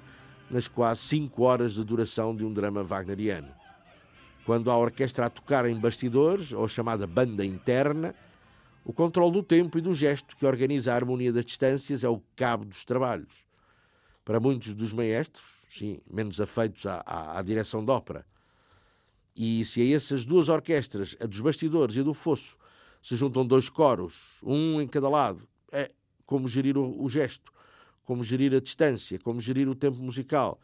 nas 0.51 0.68
quase 0.68 1.01
cinco 1.01 1.45
horas 1.45 1.72
de 1.72 1.83
duração 1.83 2.37
de 2.37 2.45
um 2.45 2.53
drama 2.53 2.85
wagneriano. 2.85 3.49
Quando 4.45 4.70
há 4.70 4.75
a 4.75 4.79
orquestra 4.79 5.25
a 5.25 5.31
tocar 5.31 5.64
em 5.64 5.81
bastidores, 5.81 6.53
ou 6.53 6.68
chamada 6.68 7.07
banda 7.07 7.43
interna, 7.43 8.14
o 8.85 8.93
controle 8.93 9.33
do 9.33 9.43
tempo 9.43 9.79
e 9.79 9.81
do 9.81 9.95
gesto 9.95 10.37
que 10.37 10.45
organiza 10.45 10.93
a 10.93 10.97
harmonia 10.97 11.33
das 11.33 11.47
distâncias 11.47 12.05
é 12.05 12.09
o 12.11 12.20
cabo 12.37 12.66
dos 12.66 12.85
trabalhos. 12.85 13.47
Para 14.25 14.41
muitos 14.41 14.75
dos 14.75 14.93
maestros, 14.93 15.59
sim, 15.68 16.01
menos 16.11 16.41
afeitos 16.41 16.87
à, 16.87 17.03
à, 17.05 17.39
à 17.39 17.43
direção 17.43 17.85
de 17.85 17.91
ópera. 17.91 18.27
E 19.37 19.64
se 19.64 19.83
a 19.83 19.97
essas 19.97 20.25
duas 20.25 20.49
orquestras, 20.49 21.16
a 21.20 21.27
dos 21.27 21.41
bastidores 21.41 21.97
e 21.97 22.01
a 22.01 22.03
do 22.03 22.14
fosso, 22.14 22.57
se 23.03 23.16
juntam 23.16 23.47
dois 23.47 23.68
coros, 23.68 24.39
um 24.43 24.81
em 24.81 24.87
cada 24.89 25.09
lado, 25.09 25.47
é 25.70 25.91
como 26.25 26.49
gerir 26.49 26.79
o, 26.79 27.03
o 27.03 27.09
gesto, 27.09 27.53
como 28.05 28.22
gerir 28.22 28.55
a 28.55 28.61
distância, 28.61 29.18
como 29.18 29.41
gerir 29.41 29.68
o 29.68 29.75
tempo 29.75 29.99
musical, 29.99 30.61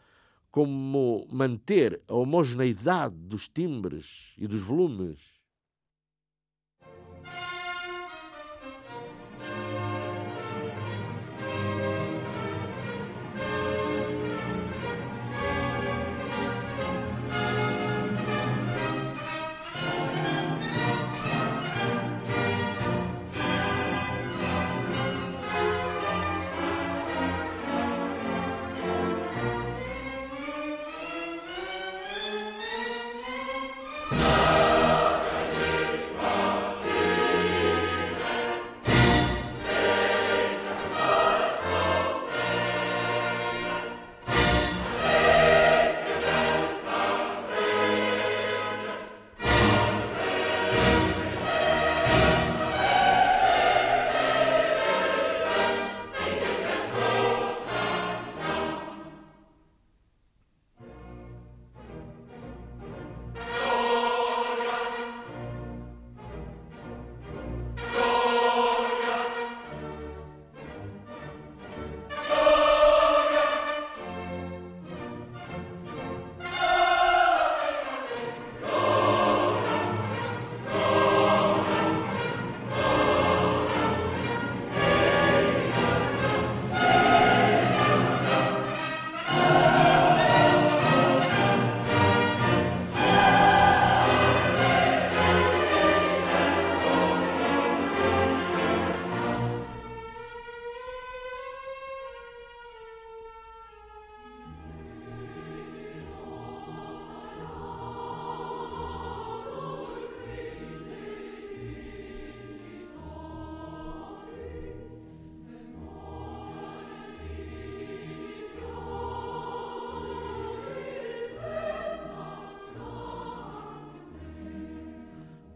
como 0.51 1.27
manter 1.31 2.01
a 2.09 2.15
homogeneidade 2.15 3.15
dos 3.15 3.49
timbres 3.49 4.35
e 4.39 4.47
dos 4.47 4.63
volumes. 4.63 5.19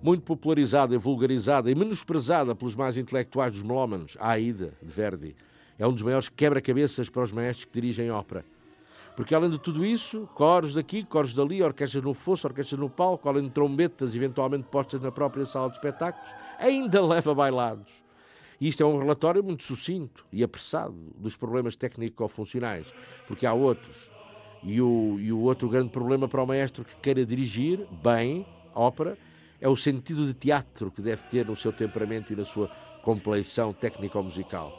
Muito 0.05 0.23
popularizada 0.23 0.95
e 0.95 0.99
vulgarizada 0.99 1.71
e 1.71 1.75
menosprezada 1.75 2.55
pelos 2.55 2.77
mais 2.77 2.99
intelectuais 2.99 3.53
dos 3.53 3.63
melómanos, 3.63 4.19
a 4.21 4.33
Aida, 4.33 4.75
de 4.83 4.93
Verdi. 4.93 5.35
É 5.79 5.87
um 5.87 5.93
dos 5.95 6.03
maiores 6.03 6.29
quebra-cabeças 6.29 7.09
para 7.09 7.23
os 7.23 7.33
maestros 7.33 7.65
que 7.65 7.73
dirigem 7.73 8.11
ópera. 8.11 8.45
Porque, 9.17 9.35
além 9.35 9.49
de 9.49 9.59
tudo 9.59 9.83
isso, 9.83 10.29
coros 10.35 10.75
daqui, 10.75 11.05
coros 11.05 11.33
dali, 11.33 11.63
orquestras 11.63 12.05
no 12.05 12.13
fosso, 12.13 12.47
orquestras 12.47 12.79
no 12.79 12.91
palco, 12.91 13.31
além 13.31 13.45
de 13.45 13.51
trombetas 13.51 14.15
eventualmente 14.15 14.65
postas 14.65 15.01
na 15.01 15.11
própria 15.11 15.47
sala 15.47 15.71
de 15.71 15.77
espetáculos, 15.77 16.35
ainda 16.59 17.03
leva 17.03 17.35
bailados. 17.35 17.91
E 18.61 18.69
isto 18.69 18.83
é 18.83 18.87
um 18.87 18.99
relatório 18.99 19.43
muito 19.43 19.63
sucinto 19.63 20.27
e 20.31 20.45
apressado 20.45 20.95
dos 21.17 21.35
problemas 21.35 21.77
técnico-funcionais, 21.77 22.93
porque 23.27 23.47
há 23.47 23.55
outros. 23.55 24.11
E 24.63 24.83
o, 24.83 25.17
e 25.19 25.33
o 25.33 25.41
outro 25.41 25.67
grande 25.67 25.89
problema 25.89 26.29
para 26.29 26.43
o 26.43 26.47
maestro 26.47 26.85
que 26.85 26.95
queira 26.97 27.25
dirigir 27.25 27.87
bem 28.03 28.45
ópera 28.75 29.17
é 29.65 29.69
o 29.69 29.75
sentido 29.75 30.27
de 30.27 30.35
teatro 30.35 30.91
que 30.91 31.01
deve 31.01 31.23
ter 31.23 31.47
no 31.47 31.57
seu 31.57 31.73
temperamento 31.73 32.31
e 32.31 32.37
na 32.37 32.45
sua 32.45 32.69
compleição 33.01 33.73
técnico-musical. 33.73 34.79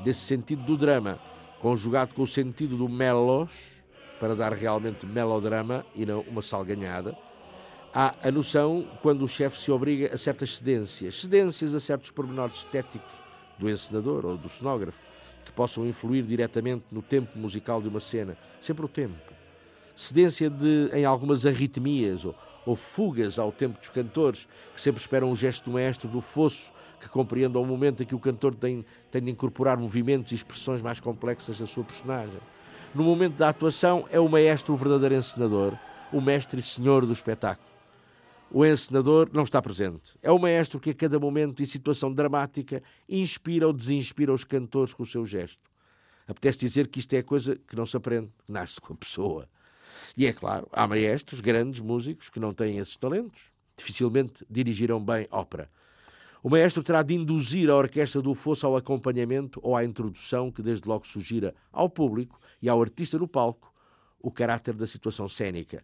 Desse 0.00 0.22
sentido 0.22 0.64
do 0.64 0.76
drama, 0.76 1.20
conjugado 1.60 2.16
com 2.16 2.22
o 2.22 2.26
sentido 2.26 2.76
do 2.76 2.88
melos, 2.88 3.70
para 4.18 4.34
dar 4.34 4.52
realmente 4.52 5.06
melodrama 5.06 5.86
e 5.94 6.04
não 6.04 6.18
uma 6.22 6.42
salganhada, 6.42 7.16
há 7.94 8.12
a 8.24 8.30
noção 8.32 8.88
quando 9.02 9.22
o 9.22 9.28
chefe 9.28 9.56
se 9.56 9.70
obriga 9.70 10.12
a 10.12 10.18
certas 10.18 10.56
cedências, 10.56 11.20
cedências 11.20 11.72
a 11.72 11.78
certos 11.78 12.10
pormenores 12.10 12.56
estéticos 12.56 13.22
do 13.56 13.70
encenador 13.70 14.26
ou 14.26 14.36
do 14.36 14.48
cenógrafo, 14.48 14.98
que 15.44 15.52
possam 15.52 15.86
influir 15.86 16.24
diretamente 16.24 16.86
no 16.90 17.02
tempo 17.02 17.38
musical 17.38 17.80
de 17.80 17.86
uma 17.86 18.00
cena, 18.00 18.36
sempre 18.60 18.84
o 18.84 18.88
tempo. 18.88 19.32
Cedência 19.94 20.50
de, 20.50 20.90
em 20.92 21.04
algumas 21.04 21.46
arritmias 21.46 22.24
ou, 22.24 22.34
ou 22.66 22.76
fugas 22.76 23.38
ao 23.38 23.52
tempo 23.52 23.78
dos 23.78 23.88
cantores, 23.88 24.48
que 24.74 24.80
sempre 24.80 25.00
esperam 25.00 25.30
um 25.30 25.36
gesto 25.36 25.64
do 25.64 25.72
maestro 25.72 26.08
do 26.08 26.20
fosso, 26.20 26.72
que 27.00 27.08
compreendam 27.08 27.62
o 27.62 27.66
momento 27.66 28.02
em 28.02 28.06
que 28.06 28.14
o 28.14 28.18
cantor 28.18 28.54
tem, 28.54 28.84
tem 29.10 29.22
de 29.22 29.30
incorporar 29.30 29.76
movimentos 29.76 30.32
e 30.32 30.34
expressões 30.34 30.80
mais 30.80 31.00
complexas 31.00 31.58
da 31.58 31.66
sua 31.66 31.84
personagem. 31.84 32.40
No 32.94 33.04
momento 33.04 33.36
da 33.36 33.48
atuação, 33.48 34.06
é 34.10 34.18
o 34.18 34.28
maestro 34.28 34.72
o 34.72 34.76
verdadeiro 34.76 35.16
encenador, 35.16 35.76
o 36.12 36.20
mestre 36.20 36.60
e 36.60 36.62
senhor 36.62 37.04
do 37.04 37.12
espetáculo. 37.12 37.68
O 38.50 38.64
encenador 38.64 39.28
não 39.32 39.42
está 39.42 39.60
presente. 39.60 40.16
É 40.22 40.30
o 40.30 40.38
maestro 40.38 40.78
que, 40.78 40.90
a 40.90 40.94
cada 40.94 41.18
momento 41.18 41.60
e 41.60 41.66
situação 41.66 42.12
dramática, 42.12 42.80
inspira 43.08 43.66
ou 43.66 43.72
desinspira 43.72 44.32
os 44.32 44.44
cantores 44.44 44.94
com 44.94 45.02
o 45.02 45.06
seu 45.06 45.26
gesto. 45.26 45.68
Apetece 46.26 46.60
dizer 46.60 46.86
que 46.86 47.00
isto 47.00 47.12
é 47.14 47.22
coisa 47.22 47.56
que 47.66 47.76
não 47.76 47.84
se 47.84 47.96
aprende, 47.96 48.30
nasce 48.48 48.80
com 48.80 48.92
a 48.92 48.96
pessoa. 48.96 49.48
E 50.16 50.26
é 50.26 50.32
claro, 50.32 50.68
há 50.72 50.86
maestros, 50.86 51.40
grandes 51.40 51.80
músicos, 51.80 52.28
que 52.28 52.40
não 52.40 52.52
têm 52.52 52.78
esses 52.78 52.96
talentos. 52.96 53.52
Dificilmente 53.76 54.44
dirigirão 54.48 55.04
bem 55.04 55.26
ópera. 55.30 55.68
O 56.42 56.50
maestro 56.50 56.82
terá 56.82 57.02
de 57.02 57.14
induzir 57.14 57.70
a 57.70 57.74
orquestra 57.74 58.20
do 58.20 58.34
fosso 58.34 58.66
ao 58.66 58.76
acompanhamento 58.76 59.58
ou 59.62 59.74
à 59.74 59.82
introdução 59.82 60.52
que 60.52 60.62
desde 60.62 60.86
logo 60.86 61.06
sugira 61.06 61.54
ao 61.72 61.88
público 61.88 62.38
e 62.60 62.68
ao 62.68 62.80
artista 62.82 63.18
no 63.18 63.26
palco 63.26 63.72
o 64.20 64.30
caráter 64.30 64.74
da 64.74 64.86
situação 64.86 65.28
cênica. 65.28 65.82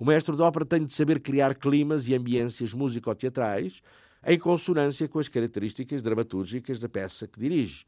O 0.00 0.04
maestro 0.04 0.34
de 0.34 0.42
ópera 0.42 0.64
tem 0.64 0.84
de 0.84 0.92
saber 0.92 1.20
criar 1.20 1.54
climas 1.54 2.08
e 2.08 2.14
ambiências 2.14 2.74
músico-teatrais 2.74 3.82
em 4.26 4.38
consonância 4.38 5.08
com 5.08 5.18
as 5.18 5.28
características 5.28 6.02
dramatúrgicas 6.02 6.78
da 6.78 6.88
peça 6.88 7.28
que 7.28 7.38
dirige. 7.38 7.86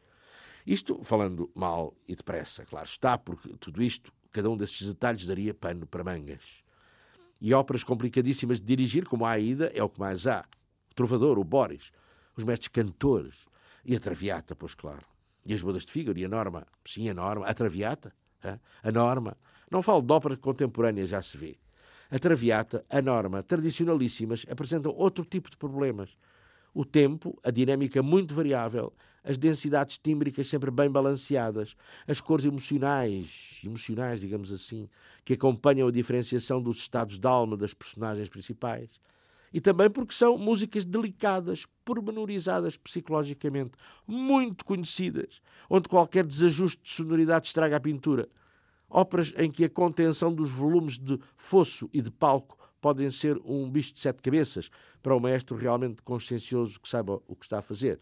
Isto 0.67 1.03
falando 1.03 1.51
mal 1.55 1.93
e 2.07 2.15
depressa, 2.15 2.65
claro 2.65 2.87
está, 2.87 3.19
porque 3.19 3.53
tudo 3.59 3.83
isto 3.83 4.13
Cada 4.33 4.49
um 4.51 4.57
destes 4.57 4.87
detalhes 4.87 5.27
daria 5.27 5.53
pano 5.53 5.87
para 5.87 6.03
mangas. 6.03 6.65
E 7.41 7.53
óperas 7.53 7.85
complicadíssimas 7.85 8.59
de 8.59 8.67
dirigir, 8.67 9.05
como 9.05 9.27
a 9.27 9.31
Aida, 9.31 9.71
é 9.75 9.83
o 9.83 9.89
que 9.89 10.01
mais 10.01 10.27
há. 10.27 10.45
O 10.91 10.95
Trovador, 10.95 11.39
o 11.39 11.45
Boris, 11.45 11.93
os 12.37 12.45
mestres 12.45 12.69
cantores 12.69 13.47
e 13.85 13.95
a 13.95 14.01
Traviata, 14.01 14.55
pois 14.55 14.75
claro. 14.75 15.05
E 15.45 15.53
as 15.53 15.63
bodas 15.63 15.85
de 15.85 15.93
Fígaro 15.93 16.19
e 16.19 16.25
a 16.25 16.29
Norma. 16.29 16.67
Sim, 16.85 17.09
a 17.09 17.15
Norma. 17.15 17.47
A 17.47 17.53
Traviata. 17.53 18.15
A 18.83 18.91
Norma. 18.91 19.37
Não 19.71 19.83
falo 19.83 20.03
de 20.03 20.13
ópera 20.13 20.37
contemporânea, 20.37 21.05
já 21.05 21.21
se 21.21 21.37
vê. 21.37 21.59
A 22.11 22.19
Traviata, 22.19 22.85
a 22.91 23.01
Norma, 23.03 23.43
tradicionalíssimas, 23.43 24.47
apresentam 24.51 24.93
outro 24.93 25.25
tipo 25.25 25.51
de 25.51 25.57
problemas. 25.57 26.17
O 26.75 26.85
tempo, 26.85 27.39
a 27.45 27.51
dinâmica 27.51 28.03
muito 28.03 28.35
variável, 28.35 28.93
as 29.25 29.39
densidades 29.39 29.99
tímbricas 29.99 30.49
sempre 30.49 30.71
bem 30.71 30.91
balanceadas, 30.91 31.77
as 32.07 32.21
cores 32.21 32.45
emocionais, 32.45 33.61
emocionais, 33.65 34.21
digamos 34.21 34.53
assim, 34.53 34.89
que 35.25 35.35
acompanham 35.35 35.89
a 35.89 35.93
diferenciação 35.93 36.61
dos 36.61 36.79
estados 36.79 37.19
de 37.19 37.27
alma 37.27 37.57
das 37.57 37.73
personagens 37.73 38.29
principais. 38.29 39.01
E 39.53 39.61
também 39.61 39.91
porque 39.91 40.15
são 40.15 40.39
músicas 40.39 40.85
delicadas, 40.85 41.67
pormenorizadas 41.85 42.77
psicologicamente, 42.77 43.73
muito 44.07 44.65
conhecidas, 44.65 45.43
onde 45.69 45.89
qualquer 45.89 46.25
desajuste 46.25 46.83
de 46.83 46.91
sonoridade 46.91 47.47
estraga 47.47 47.77
a 47.77 47.81
pintura. 47.81 48.29
Óperas 48.89 49.33
em 49.37 49.51
que 49.51 49.65
a 49.65 49.71
contenção 49.71 50.35
dos 50.35 50.51
volumes 50.51 50.99
de 50.99 51.19
fosso 51.37 51.89
e 51.93 52.01
de 52.01 52.11
palco 52.11 52.59
podem 52.81 53.11
ser 53.11 53.41
um 53.45 53.71
bicho 53.71 53.95
de 53.95 54.01
sete 54.01 54.21
cabeças 54.21 54.69
para 55.03 55.15
o 55.15 55.21
maestro 55.21 55.57
realmente 55.57 56.03
consciencioso 56.03 56.81
que 56.81 56.89
saiba 56.89 57.23
o 57.29 57.37
que 57.37 57.45
está 57.45 57.59
a 57.59 57.63
fazer. 57.63 58.01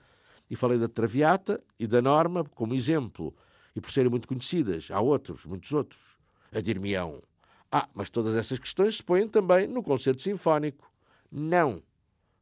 E 0.50 0.56
falei 0.56 0.78
da 0.78 0.88
Traviata 0.88 1.62
e 1.78 1.86
da 1.86 2.02
Norma 2.02 2.44
como 2.54 2.74
exemplo. 2.74 3.34
e 3.74 3.80
por 3.80 3.92
serem 3.92 4.10
muito 4.10 4.26
conhecidas. 4.26 4.90
Há 4.90 5.00
outros, 5.00 5.46
muitos 5.46 5.72
outros. 5.72 6.18
A 6.52 6.60
dir-me-ão. 6.60 7.22
Ah, 7.70 7.88
mas 7.94 8.10
todas 8.10 8.34
essas 8.34 8.58
questões 8.58 8.96
se 8.96 9.02
põem 9.02 9.28
também 9.28 9.68
no 9.68 9.80
concerto 9.80 10.20
sinfónico. 10.20 10.90
Não, 11.30 11.80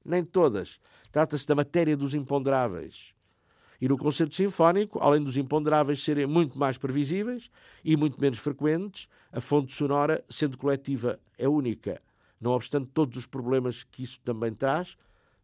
nem 0.02 0.24
todas. 0.24 0.80
Trata-se 1.12 1.46
da 1.46 1.54
matéria 1.54 1.94
dos 1.94 2.14
imponderáveis. 2.14 3.14
E 3.78 3.86
no 3.86 3.98
concerto 3.98 4.34
sinfónico, 4.34 4.98
além 5.00 5.22
dos 5.22 5.36
imponderáveis 5.36 6.02
serem 6.02 6.26
muito 6.26 6.58
mais 6.58 6.78
previsíveis 6.78 7.50
e 7.84 7.94
muito 7.94 8.18
menos 8.18 8.38
frequentes, 8.38 9.06
a 9.30 9.40
fonte 9.40 9.74
sonora, 9.74 10.24
sendo 10.30 10.56
coletiva, 10.56 11.20
é 11.36 11.46
única, 11.46 12.02
não 12.40 12.52
obstante 12.52 12.90
todos 12.92 13.18
os 13.18 13.26
problemas 13.26 13.84
que 13.84 14.02
isso 14.02 14.18
também 14.24 14.52
traz 14.52 14.96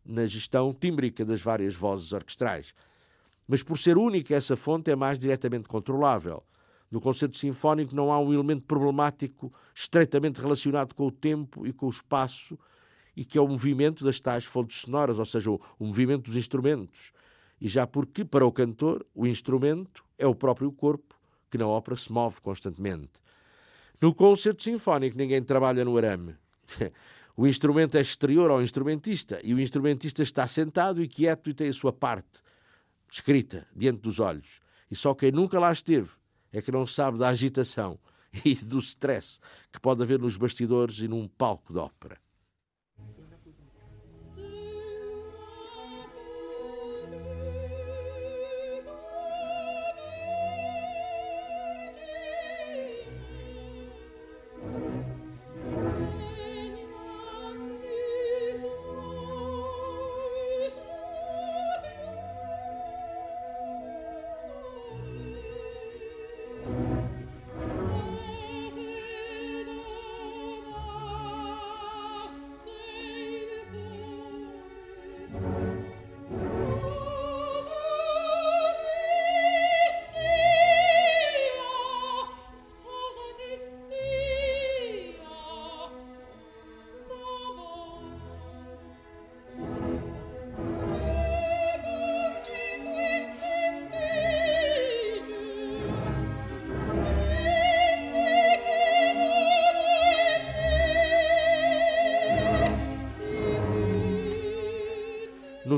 na 0.05 0.27
gestão 0.27 0.73
tímbrica 0.73 1.25
das 1.25 1.41
várias 1.41 1.75
vozes 1.75 2.13
orquestrais. 2.13 2.75
Mas 3.47 3.63
por 3.63 3.79
ser 3.79 3.97
única, 3.97 4.35
essa 4.35 4.57
fonte 4.57 4.91
é 4.91 4.97
mais 4.97 5.19
diretamente 5.19 5.69
controlável. 5.69 6.43
No 6.91 7.01
concerto 7.01 7.37
sinfónico 7.37 7.95
não 7.95 8.13
há 8.13 8.19
um 8.19 8.33
elemento 8.33 8.63
problemático 8.63 9.53
estreitamente 9.75 10.41
relacionado 10.41 10.95
com 10.95 11.07
o 11.07 11.11
tempo 11.11 11.67
e 11.67 11.73
com 11.73 11.87
o 11.87 11.91
espaço, 11.91 12.59
e 13.17 13.25
que 13.25 13.39
é 13.39 13.41
o 13.41 13.49
movimento 13.49 14.05
das 14.05 14.21
tais 14.21 14.45
fontes 14.45 14.83
sonoras, 14.83 15.19
ou 15.19 15.25
seja, 15.25 15.51
o, 15.51 15.61
movimento 15.81 16.25
dos 16.25 16.37
instrumentos. 16.37 17.13
E 17.61 17.69
já 17.69 17.87
porque, 17.87 18.25
para 18.25 18.47
o 18.47 18.53
cantor, 18.53 19.07
o 19.15 19.27
instrumento 19.27 20.05
é 20.19 20.27
o 20.27 20.35
próprio 20.35 20.71
corpo, 20.73 21.15
que 21.51 21.59
na 21.59 21.67
ópera 21.67 21.97
se 21.97 22.13
move 22.13 22.41
constantemente. 22.41 23.13
No 24.01 24.15
concerto 24.15 24.63
sinfónico 24.63 25.17
ninguém 25.17 25.43
trabalha 25.43 25.85
no 25.85 25.97
arame. 25.97 26.35
O 27.37 27.47
instrumento 27.47 27.97
é 27.97 28.01
exterior 28.01 28.51
ao 28.51 28.63
instrumentista 28.63 29.41
e 29.43 29.53
o 29.53 29.61
instrumentista 29.61 30.23
está 30.23 30.47
sentado 30.47 31.03
e 31.03 31.09
quieto 31.09 31.51
e 31.51 31.55
tem 31.55 31.69
a 31.69 31.73
sua 31.73 31.93
parte 31.93 32.41
escrita 33.11 33.67
diante 33.75 34.01
dos 34.01 34.21
olhos. 34.21 34.61
E 34.91 34.95
só 34.95 35.15
quem 35.15 35.33
nunca 35.33 35.59
lá 35.59 35.73
esteve 35.73 36.11
é 36.53 36.63
que 36.63 36.71
não 36.71 36.87
sabe 36.87 37.19
da 37.19 37.29
agitação 37.29 37.99
e 38.45 38.55
do 38.55 38.79
stress 38.79 39.41
que 39.73 39.81
pode 39.81 40.03
haver 40.03 40.21
nos 40.21 40.37
bastidores 40.37 41.01
e 41.01 41.09
num 41.09 41.27
palco 41.27 41.73
de 41.73 41.79
ópera. 41.79 42.24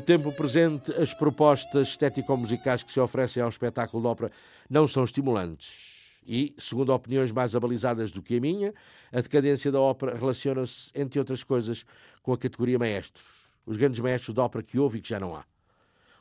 Tempo 0.07 0.30
presente, 0.30 0.92
as 0.92 1.12
propostas 1.12 1.88
estético-musicais 1.88 2.84
que 2.84 2.92
se 2.92 3.00
oferecem 3.00 3.42
ao 3.42 3.48
espetáculo 3.48 4.00
de 4.00 4.09
ópera 4.09 4.32
não 4.70 4.86
são 4.86 5.02
estimulantes. 5.02 6.20
E, 6.24 6.54
segundo 6.59 6.94
opiniões 6.94 7.32
mais 7.32 7.57
abalizadas 7.57 8.12
do 8.12 8.22
que 8.22 8.36
a 8.36 8.40
minha, 8.40 8.72
a 9.12 9.20
decadência 9.20 9.70
da 9.72 9.80
ópera 9.80 10.16
relaciona-se, 10.16 10.92
entre 10.94 11.18
outras 11.18 11.42
coisas, 11.42 11.84
com 12.22 12.32
a 12.32 12.38
categoria 12.38 12.78
maestros, 12.78 13.24
os 13.66 13.76
grandes 13.76 13.98
maestros 13.98 14.32
da 14.32 14.44
ópera 14.44 14.62
que 14.62 14.78
houve 14.78 14.98
e 14.98 15.00
que 15.00 15.09
já 15.09 15.18
não 15.18 15.34
há. 15.34 15.44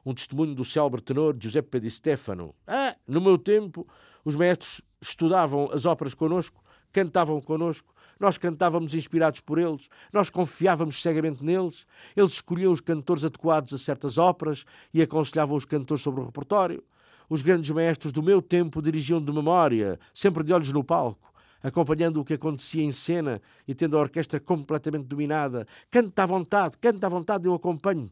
Um 0.04 0.16
testemunho 0.16 0.56
do 0.56 0.66
célebre 0.66 1.02
tenor 1.02 1.36
Giuseppe 1.40 1.80
Di 1.80 1.92
Stefano. 1.92 2.56
Ah, 2.66 2.96
no 3.08 3.22
meu 3.22 3.38
tempo, 3.38 3.88
os 4.24 4.36
maestros 4.36 4.82
estudavam 5.00 5.70
as 5.72 5.86
óperas 5.86 6.16
connosco, 6.16 6.64
cantavam 6.92 7.40
connosco, 7.40 7.94
nós 8.20 8.38
cantávamos 8.38 8.94
inspirados 8.94 9.40
por 9.40 9.58
eles, 9.58 9.90
nós 10.12 10.30
confiávamos 10.30 11.02
cegamente 11.02 11.44
neles, 11.44 11.86
eles 12.16 12.32
escolhiam 12.32 12.72
os 12.72 12.82
cantores 12.82 13.24
adequados 13.24 13.74
a 13.74 13.78
certas 13.78 14.18
óperas 14.18 14.66
e 14.94 15.02
aconselhavam 15.02 15.56
os 15.56 15.66
cantores 15.66 16.04
sobre 16.04 16.22
o 16.22 16.26
repertório. 16.26 16.84
Os 17.30 17.42
grandes 17.42 17.72
maestros 17.72 18.12
do 18.12 18.22
meu 18.22 18.42
tempo 18.42 18.82
dirigiam 18.82 19.22
de 19.22 19.32
memória, 19.32 20.00
sempre 20.14 20.44
de 20.44 20.54
olhos 20.54 20.72
no 20.72 20.84
palco, 20.84 21.34
acompanhando 21.62 22.22
o 22.22 22.26
que 22.26 22.36
acontecia 22.36 22.84
em 22.84 22.92
cena 22.92 23.42
e 23.68 23.74
tendo 23.74 23.98
a 23.98 24.02
orquestra 24.02 24.40
completamente 24.40 25.06
dominada. 25.06 25.68
Canta 25.90 26.24
à 26.24 26.26
vontade, 26.26 26.78
canta 26.78 27.08
à 27.08 27.10
vontade, 27.10 27.48
eu 27.48 27.54
acompanho, 27.54 28.12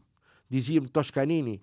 dizia-me 0.50 0.88
Toscanini. 0.88 1.60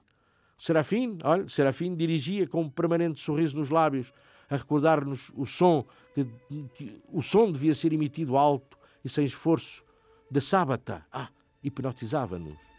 Serafim, 0.57 1.17
olha, 1.23 1.49
Serafim 1.49 1.95
dirigia 1.95 2.47
com 2.47 2.61
um 2.61 2.69
permanente 2.69 3.19
sorriso 3.19 3.57
nos 3.57 3.69
lábios, 3.69 4.13
a 4.49 4.55
recordar-nos 4.55 5.31
o 5.35 5.45
som, 5.45 5.85
que, 6.13 6.25
que, 6.75 7.01
o 7.11 7.21
som 7.21 7.51
devia 7.51 7.73
ser 7.73 7.93
emitido 7.93 8.37
alto 8.37 8.77
e 9.03 9.09
sem 9.09 9.23
esforço, 9.25 9.83
da 10.29 10.39
sábata. 10.39 11.05
Ah, 11.11 11.29
hipnotizava-nos. 11.63 12.70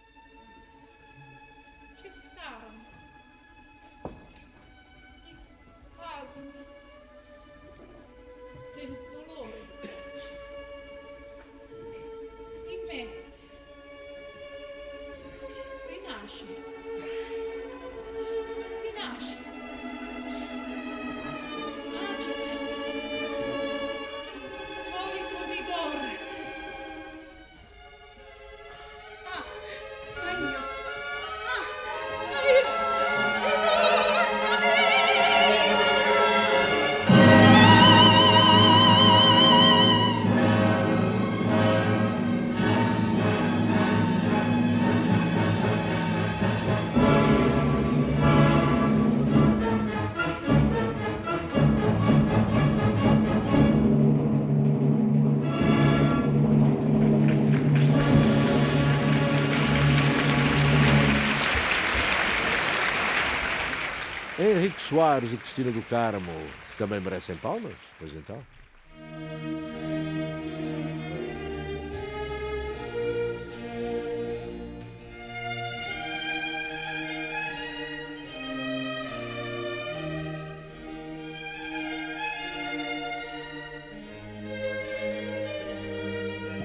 Soares 64.92 65.32
e 65.32 65.38
Cristina 65.38 65.70
do 65.70 65.80
Carmo 65.80 66.30
também 66.76 67.00
merecem 67.00 67.34
palmas? 67.36 67.72
Pois 67.98 68.12
então. 68.12 68.36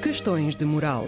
Questões 0.04 0.54
de 0.54 0.66
moral. 0.66 1.08